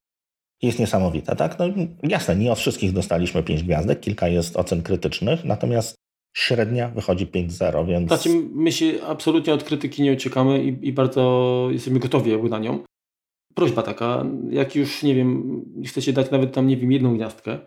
jest 0.61 0.79
niesamowita, 0.79 1.35
tak? 1.35 1.59
No 1.59 1.65
jasne, 2.03 2.35
nie 2.35 2.51
od 2.51 2.59
wszystkich 2.59 2.93
dostaliśmy 2.93 3.43
5 3.43 3.63
gwiazdek, 3.63 3.99
kilka 3.99 4.27
jest 4.27 4.57
ocen 4.57 4.83
krytycznych, 4.83 5.43
natomiast 5.43 6.00
średnia 6.33 6.89
wychodzi 6.89 7.27
5-0, 7.27 7.87
więc... 7.87 8.07
Znaczy, 8.07 8.29
my 8.53 8.71
się 8.71 9.03
absolutnie 9.03 9.53
od 9.53 9.63
krytyki 9.63 10.01
nie 10.01 10.13
uciekamy 10.13 10.63
i, 10.63 10.87
i 10.87 10.93
bardzo 10.93 11.67
jesteśmy 11.71 11.99
gotowi 11.99 12.31
jakby 12.31 12.49
na 12.49 12.59
nią. 12.59 12.83
Prośba 13.55 13.83
taka, 13.83 14.25
jak 14.49 14.75
już, 14.75 15.03
nie 15.03 15.15
wiem, 15.15 15.61
chcecie 15.87 16.13
dać 16.13 16.31
nawet 16.31 16.53
tam, 16.53 16.67
nie 16.67 16.77
wiem, 16.77 16.91
jedną 16.91 17.15
gwiazdkę, 17.15 17.59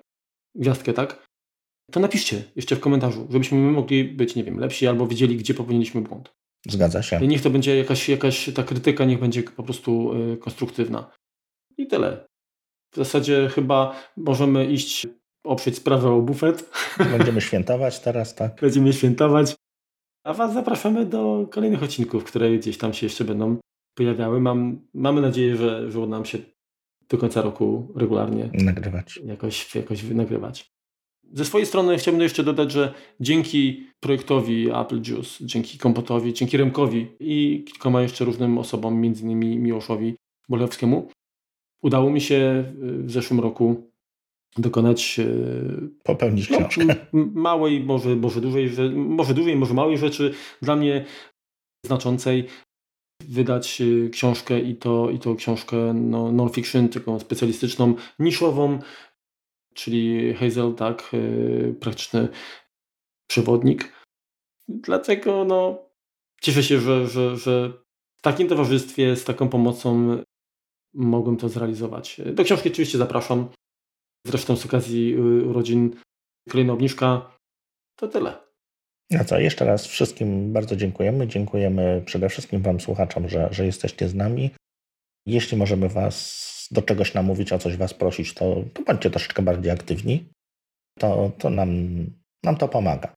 gwiazdkę, 0.54 0.92
tak? 0.92 1.26
To 1.90 2.00
napiszcie 2.00 2.44
jeszcze 2.56 2.76
w 2.76 2.80
komentarzu, 2.80 3.26
żebyśmy 3.30 3.58
my 3.58 3.72
mogli 3.72 4.04
być, 4.04 4.34
nie 4.34 4.44
wiem, 4.44 4.58
lepsi 4.58 4.86
albo 4.86 5.06
wiedzieli, 5.06 5.36
gdzie 5.36 5.54
popełniliśmy 5.54 6.00
błąd. 6.00 6.34
Zgadza 6.68 7.02
się. 7.02 7.24
I 7.24 7.28
niech 7.28 7.42
to 7.42 7.50
będzie 7.50 7.76
jakaś, 7.76 8.08
jakaś 8.08 8.50
ta 8.54 8.62
krytyka, 8.62 9.04
niech 9.04 9.20
będzie 9.20 9.42
po 9.42 9.62
prostu 9.62 10.12
y, 10.32 10.36
konstruktywna. 10.36 11.10
I 11.78 11.86
tyle. 11.86 12.26
W 12.92 12.96
zasadzie 12.96 13.48
chyba 13.48 13.96
możemy 14.16 14.66
iść 14.66 15.06
oprzeć 15.44 15.76
sprawę 15.76 16.10
o 16.10 16.20
bufet. 16.20 16.70
Będziemy 16.98 17.40
świętować 17.48 18.00
teraz, 18.00 18.34
tak? 18.34 18.60
Będziemy 18.60 18.92
świętować. 18.92 19.54
A 20.24 20.34
Was 20.34 20.54
zapraszamy 20.54 21.06
do 21.06 21.48
kolejnych 21.50 21.82
odcinków, 21.82 22.24
które 22.24 22.58
gdzieś 22.58 22.78
tam 22.78 22.92
się 22.92 23.06
jeszcze 23.06 23.24
będą 23.24 23.56
pojawiały. 23.94 24.40
Mam, 24.40 24.80
mamy 24.94 25.20
nadzieję, 25.20 25.56
że, 25.56 25.90
że 25.90 26.00
uda 26.00 26.10
nam 26.10 26.24
się 26.24 26.38
do 27.08 27.18
końca 27.18 27.42
roku 27.42 27.92
regularnie 27.96 28.50
nagrywać. 28.52 29.20
Jakoś, 29.24 29.74
jakoś 29.74 30.02
nagrywać. 30.02 30.74
Ze 31.32 31.44
swojej 31.44 31.66
strony 31.66 31.98
chciałbym 31.98 32.22
jeszcze 32.22 32.44
dodać, 32.44 32.72
że 32.72 32.94
dzięki 33.20 33.86
projektowi 34.00 34.70
Apple 34.70 35.02
Juice, 35.02 35.46
dzięki 35.46 35.78
Kompotowi, 35.78 36.34
dzięki 36.34 36.56
Remkowi 36.56 37.06
i 37.20 37.64
kilkoma 37.64 38.02
jeszcze 38.02 38.24
różnym 38.24 38.58
osobom, 38.58 39.00
między 39.00 39.22
innymi 39.22 39.58
Miłoszowi 39.58 40.16
Bolewskiemu, 40.48 41.08
udało 41.82 42.10
mi 42.10 42.20
się 42.20 42.64
w 42.78 43.10
zeszłym 43.10 43.40
roku 43.40 43.90
dokonać 44.56 45.20
popełnić 46.02 46.50
no, 46.50 46.58
książkę. 46.58 46.96
Małej, 47.48 47.80
może, 47.80 48.16
może, 48.16 48.40
dużej, 48.40 48.70
może 48.94 49.34
dużej, 49.34 49.56
może 49.56 49.74
małej 49.74 49.98
rzeczy, 49.98 50.34
dla 50.62 50.76
mnie 50.76 51.04
znaczącej, 51.86 52.46
wydać 53.28 53.82
książkę 54.12 54.60
i 54.60 54.76
to, 54.76 55.10
i 55.10 55.18
to 55.18 55.34
książkę 55.34 55.76
no, 55.94 56.32
non-fiction, 56.32 56.88
taką 56.88 57.20
specjalistyczną, 57.20 57.94
niszową, 58.18 58.78
czyli 59.74 60.34
Hazel, 60.34 60.74
tak, 60.74 61.10
praktyczny 61.80 62.28
przewodnik. 63.26 63.92
Dlatego 64.68 65.44
no, 65.44 65.78
cieszę 66.40 66.62
się, 66.62 66.80
że, 66.80 67.06
że, 67.06 67.36
że 67.36 67.72
w 68.16 68.22
takim 68.22 68.48
towarzystwie, 68.48 69.16
z 69.16 69.24
taką 69.24 69.48
pomocą 69.48 70.16
mogłem 70.94 71.36
to 71.36 71.48
zrealizować. 71.48 72.20
Do 72.32 72.44
książki 72.44 72.68
oczywiście 72.68 72.98
zapraszam. 72.98 73.48
Zresztą 74.26 74.56
z 74.56 74.66
okazji 74.66 75.14
y, 75.14 75.44
urodzin 75.44 75.96
kolejna 76.50 76.72
obniżka. 76.72 77.36
To 77.96 78.08
tyle. 78.08 78.44
No 79.10 79.24
co, 79.24 79.38
jeszcze 79.38 79.64
raz 79.64 79.86
wszystkim 79.86 80.52
bardzo 80.52 80.76
dziękujemy. 80.76 81.28
Dziękujemy 81.28 82.02
przede 82.06 82.28
wszystkim 82.28 82.62
Wam, 82.62 82.80
słuchaczom, 82.80 83.28
że, 83.28 83.48
że 83.50 83.66
jesteście 83.66 84.08
z 84.08 84.14
nami. 84.14 84.50
Jeśli 85.26 85.56
możemy 85.56 85.88
Was 85.88 86.68
do 86.70 86.82
czegoś 86.82 87.14
namówić, 87.14 87.52
o 87.52 87.58
coś 87.58 87.76
Was 87.76 87.94
prosić, 87.94 88.34
to, 88.34 88.64
to 88.74 88.82
bądźcie 88.82 89.10
troszeczkę 89.10 89.42
bardziej 89.42 89.72
aktywni. 89.72 90.24
To, 90.98 91.32
to 91.38 91.50
nam, 91.50 91.70
nam 92.44 92.56
to 92.56 92.68
pomaga. 92.68 93.14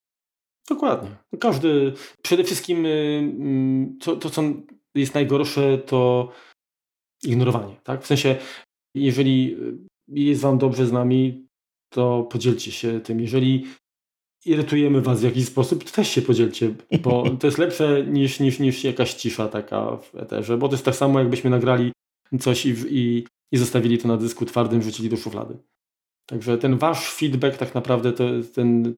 Dokładnie. 0.69 1.09
Każdy, 1.39 1.93
przede 2.21 2.43
wszystkim 2.43 2.85
y, 2.85 3.97
to, 3.99 4.15
to, 4.15 4.29
co 4.29 4.43
jest 4.95 5.13
najgorsze, 5.13 5.77
to 5.77 6.31
ignorowanie. 7.23 7.75
Tak? 7.83 8.03
W 8.03 8.07
sensie, 8.07 8.35
jeżeli 8.95 9.57
jest 10.07 10.41
Wam 10.41 10.57
dobrze 10.57 10.85
z 10.85 10.91
nami, 10.91 11.47
to 11.89 12.23
podzielcie 12.31 12.71
się 12.71 12.99
tym. 12.99 13.21
Jeżeli 13.21 13.65
irytujemy 14.45 15.01
Was 15.01 15.21
w 15.21 15.23
jakiś 15.23 15.45
sposób, 15.45 15.83
to 15.83 15.91
też 15.91 16.07
się 16.07 16.21
podzielcie, 16.21 16.73
bo 17.01 17.29
to 17.39 17.47
jest 17.47 17.57
lepsze 17.57 18.05
niż, 18.05 18.39
niż, 18.39 18.59
niż 18.59 18.83
jakaś 18.83 19.13
cisza 19.13 19.47
taka 19.47 19.97
w 19.97 20.15
eterze, 20.15 20.57
bo 20.57 20.67
to 20.67 20.73
jest 20.73 20.85
tak 20.85 20.95
samo, 20.95 21.19
jakbyśmy 21.19 21.49
nagrali 21.49 21.91
coś 22.39 22.65
i, 22.65 22.75
i, 22.89 23.25
i 23.51 23.57
zostawili 23.57 23.97
to 23.97 24.07
na 24.07 24.17
dysku 24.17 24.45
twardym, 24.45 24.79
wrzucili 24.79 25.09
do 25.09 25.17
szuflady. 25.17 25.57
Także 26.25 26.57
ten 26.57 26.77
Wasz 26.77 27.11
feedback 27.11 27.57
tak 27.57 27.75
naprawdę 27.75 28.13
to 28.13 28.23
ten, 28.53 28.95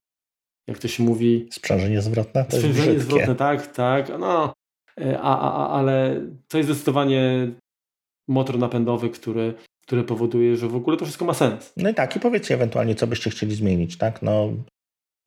jak 0.67 0.79
to 0.79 0.87
się 0.87 1.03
mówi... 1.03 1.47
Sprzężenie 1.51 2.01
zwrotne? 2.01 2.45
To 2.45 2.57
Sprzężenie 2.57 2.99
zwrotne, 2.99 3.35
tak, 3.35 3.67
tak. 3.67 4.11
No, 4.19 4.53
e, 5.01 5.19
a, 5.21 5.39
a, 5.39 5.51
a, 5.51 5.69
ale 5.69 6.25
to 6.47 6.57
jest 6.57 6.69
zdecydowanie 6.69 7.51
motor 8.27 8.59
napędowy, 8.59 9.09
który, 9.09 9.53
który 9.89 10.03
powoduje, 10.03 10.57
że 10.57 10.67
w 10.67 10.75
ogóle 10.75 10.97
to 10.97 11.05
wszystko 11.05 11.25
ma 11.25 11.33
sens. 11.33 11.73
No 11.77 11.89
i 11.89 11.93
tak, 11.93 12.15
i 12.15 12.19
powiedzcie 12.19 12.53
ewentualnie, 12.53 12.95
co 12.95 13.07
byście 13.07 13.29
chcieli 13.29 13.55
zmienić, 13.55 13.97
tak? 13.97 14.21
No, 14.21 14.53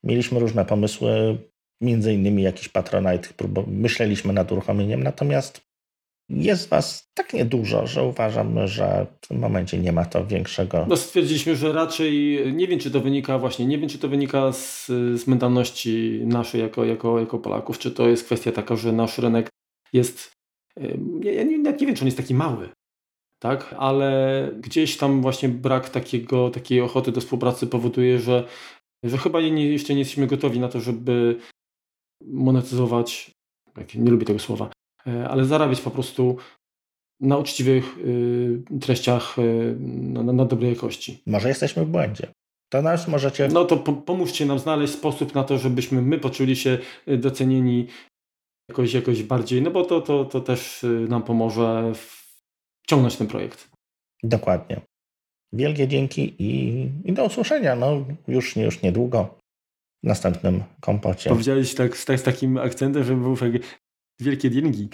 mieliśmy 0.04 0.40
różne 0.40 0.64
pomysły, 0.64 1.38
między 1.80 2.14
innymi 2.14 2.42
jakiś 2.42 2.68
Patronite, 2.68 3.28
myśleliśmy 3.66 4.32
nad 4.32 4.52
uruchomieniem, 4.52 5.02
natomiast 5.02 5.60
jest 6.28 6.68
Was 6.68 7.10
tak 7.14 7.32
niedużo, 7.32 7.86
że 7.86 8.02
uważam, 8.02 8.66
że 8.66 9.06
w 9.20 9.28
tym 9.28 9.38
momencie 9.38 9.78
nie 9.78 9.92
ma 9.92 10.04
to 10.04 10.26
większego. 10.26 10.86
No 10.88 10.96
stwierdziliśmy, 10.96 11.56
że 11.56 11.72
raczej 11.72 12.40
nie 12.52 12.68
wiem, 12.68 12.78
czy 12.78 12.90
to 12.90 13.00
wynika 13.00 13.38
właśnie, 13.38 13.66
nie 13.66 13.78
wiem, 13.78 13.88
czy 13.88 13.98
to 13.98 14.08
wynika 14.08 14.52
z, 14.52 14.86
z 15.14 15.26
mentalności 15.26 16.20
naszej 16.24 16.60
jako, 16.60 16.84
jako, 16.84 17.20
jako 17.20 17.38
Polaków, 17.38 17.78
czy 17.78 17.90
to 17.90 18.08
jest 18.08 18.24
kwestia 18.24 18.52
taka, 18.52 18.76
że 18.76 18.92
nasz 18.92 19.18
rynek 19.18 19.48
jest. 19.92 20.32
Ja 21.22 21.44
nie, 21.44 21.58
nie, 21.58 21.58
nie 21.58 21.86
wiem, 21.86 21.94
czy 21.94 22.02
on 22.02 22.06
jest 22.06 22.16
taki 22.16 22.34
mały 22.34 22.68
tak? 23.42 23.74
Ale 23.78 24.50
gdzieś 24.60 24.96
tam 24.96 25.22
właśnie 25.22 25.48
brak 25.48 25.88
takiego, 25.88 26.50
takiej 26.50 26.80
ochoty 26.80 27.12
do 27.12 27.20
współpracy 27.20 27.66
powoduje, 27.66 28.18
że, 28.18 28.46
że 29.04 29.18
chyba 29.18 29.40
nie, 29.40 29.66
jeszcze 29.66 29.92
nie 29.92 29.98
jesteśmy 29.98 30.26
gotowi 30.26 30.60
na 30.60 30.68
to, 30.68 30.80
żeby 30.80 31.36
monetyzować, 32.24 33.30
nie 33.94 34.10
lubię 34.10 34.26
tego 34.26 34.38
słowa, 34.38 34.70
e, 35.06 35.28
ale 35.28 35.44
zarabiać 35.44 35.80
po 35.80 35.90
prostu 35.90 36.36
na 37.20 37.36
uczciwych 37.36 37.98
y, 37.98 38.62
treściach 38.80 39.38
y, 39.38 39.76
na, 39.78 40.32
na, 40.32 40.44
dobrej 40.44 40.70
jakości. 40.70 41.22
Może 41.26 41.48
jesteśmy 41.48 41.84
w 41.84 41.88
błędzie. 41.88 42.26
To 42.72 42.82
nas 42.82 43.08
możecie. 43.08 43.48
No 43.48 43.64
to 43.64 43.76
po, 43.76 43.92
pomóżcie 43.92 44.46
nam 44.46 44.58
znaleźć 44.58 44.92
sposób 44.92 45.34
na 45.34 45.44
to, 45.44 45.58
żebyśmy 45.58 46.02
my 46.02 46.18
poczuli 46.18 46.56
się 46.56 46.78
docenieni 47.06 47.86
jakoś, 48.68 48.94
jakoś 48.94 49.22
bardziej, 49.22 49.62
no 49.62 49.70
bo 49.70 49.84
to, 49.84 50.00
to, 50.00 50.24
to 50.24 50.40
też 50.40 50.86
nam 51.08 51.22
pomoże 51.22 51.92
w 51.94 52.21
ciągnąć 52.86 53.16
ten 53.16 53.26
projekt. 53.26 53.68
Dokładnie. 54.22 54.80
Wielkie 55.52 55.88
dzięki 55.88 56.34
i, 56.38 56.82
i 57.04 57.12
do 57.12 57.24
usłyszenia. 57.24 57.76
No, 57.76 58.04
już, 58.28 58.56
już 58.56 58.82
niedługo 58.82 59.38
w 60.04 60.06
następnym 60.06 60.62
kompocie. 60.80 61.30
Powiedziałeś 61.30 61.74
tak, 61.74 61.98
tak 61.98 62.20
z 62.20 62.22
takim 62.22 62.58
akcentem, 62.58 63.04
że 63.04 63.16
był 63.16 63.36
takie 63.36 63.58
wielkie 64.20 64.50
dzięki. 64.50 64.88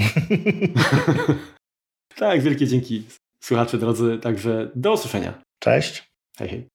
tak, 2.16 2.42
wielkie 2.42 2.66
dzięki 2.66 3.05
słuchacze 3.40 3.79
drodzy. 3.79 4.18
Także 4.22 4.70
do 4.74 4.92
usłyszenia. 4.92 5.42
Cześć. 5.59 6.12
Hej, 6.38 6.48
hej. 6.48 6.68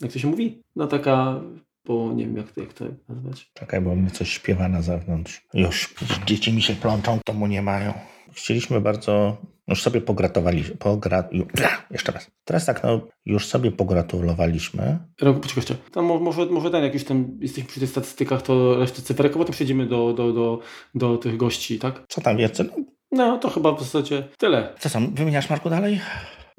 Jak 0.00 0.12
to 0.12 0.18
się 0.18 0.28
mówi? 0.28 0.62
No 0.76 0.86
taka 0.86 1.40
bo 1.84 2.12
nie 2.12 2.26
wiem 2.26 2.36
jak 2.36 2.52
to, 2.52 2.60
jak 2.60 2.72
to 2.72 2.84
nazwać. 3.08 3.50
Czekaj, 3.54 3.80
bo 3.80 3.96
mnie 3.96 4.10
coś 4.10 4.32
śpiewa 4.32 4.68
na 4.68 4.82
zewnątrz. 4.82 5.46
Już 5.54 5.94
dzieci 6.26 6.52
mi 6.52 6.62
się 6.62 6.74
plączą, 6.74 7.18
to 7.24 7.32
mu 7.32 7.46
nie 7.46 7.62
mają. 7.62 7.92
Chcieliśmy 8.32 8.80
bardzo, 8.80 9.36
już 9.68 9.82
sobie 9.82 10.00
pogratowaliśmy, 10.00 10.76
pogra, 10.76 11.28
jeszcze 11.90 12.12
raz. 12.12 12.30
Teraz 12.44 12.66
tak, 12.66 12.82
no, 12.82 13.00
już 13.26 13.46
sobie 13.46 13.72
pogratulowaliśmy. 13.72 14.98
Roku, 15.20 15.40
poczekaj 15.40 15.62
jeszcze. 15.62 15.74
Tam 15.92 16.04
może, 16.04 16.46
może 16.46 16.70
ten, 16.70 16.84
jak 16.84 16.94
już 16.94 17.04
tam 17.04 17.38
jesteśmy 17.40 17.68
przy 17.70 17.80
tych 17.80 17.90
statystykach, 17.90 18.42
to 18.42 18.76
resztę 18.78 19.02
cyferek, 19.02 19.32
a 19.34 19.38
potem 19.38 19.52
przejdziemy 19.52 19.86
do, 19.86 20.12
do, 20.12 20.32
do, 20.32 20.60
do 20.94 21.18
tych 21.18 21.36
gości, 21.36 21.78
tak? 21.78 22.02
Co 22.08 22.20
tam? 22.20 22.36
No, 23.12 23.26
no, 23.28 23.38
to 23.38 23.50
chyba 23.50 23.72
w 23.72 23.80
zasadzie 23.80 24.28
tyle. 24.38 24.74
Co 24.78 24.90
tam, 24.90 25.14
wymieniasz 25.14 25.50
Marku 25.50 25.70
dalej? 25.70 26.00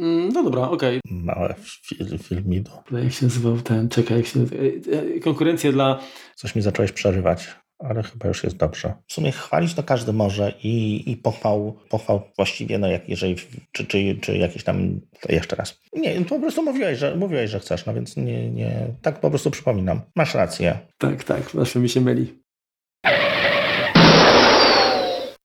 Mm, 0.02 0.30
no 0.34 0.44
dobra, 0.44 0.62
okej. 0.62 1.00
Okay. 1.06 1.18
Małe 1.24 1.56
filmido. 2.24 2.72
Jak 3.04 3.14
się 3.14 3.26
nazywał 3.26 3.58
ten, 3.62 3.90
czekaj, 3.90 4.18
jak 4.18 4.26
się 4.26 4.40
e, 4.40 5.16
e, 5.16 5.20
konkurencja 5.20 5.72
dla... 5.72 6.00
Coś 6.36 6.56
mi 6.56 6.62
zacząłeś 6.62 6.92
przerywać, 6.92 7.48
ale 7.80 8.04
chyba 8.04 8.28
już 8.28 8.44
jest 8.44 8.58
dobrze. 8.58 8.94
W 9.08 9.14
sumie 9.14 9.32
chwalić 9.32 9.74
to 9.74 9.84
każdy 9.84 10.14
może 10.14 10.54
i, 10.64 11.04
i 11.12 11.18
pochwał, 11.18 11.80
pochwał 11.90 12.22
właściwie, 12.36 12.78
no 12.78 12.88
jak 12.88 13.10
jeżeli, 13.10 13.36
czy, 13.72 13.86
czy, 13.86 14.18
czy 14.22 14.38
jakieś 14.38 14.64
tam, 14.64 15.02
jeszcze 15.30 15.56
raz. 15.56 15.80
Nie, 15.94 16.22
po 16.22 16.40
prostu 16.40 16.64
mówiłeś, 16.64 17.00
że, 17.00 17.16
mówiłeś, 17.16 17.50
że 17.50 17.60
chcesz, 17.60 17.86
no 17.86 17.94
więc 17.94 18.18
nie, 18.18 18.52
nie, 18.52 18.88
tak 19.02 19.20
po 19.20 19.30
prostu 19.30 19.52
przypominam. 19.52 20.02
Masz 20.16 20.36
rację. 20.36 20.80
Tak, 20.98 21.24
tak, 21.24 21.52
zawsze 21.54 21.80
mi 21.80 21.90
się 21.90 22.02
myli. 22.02 22.42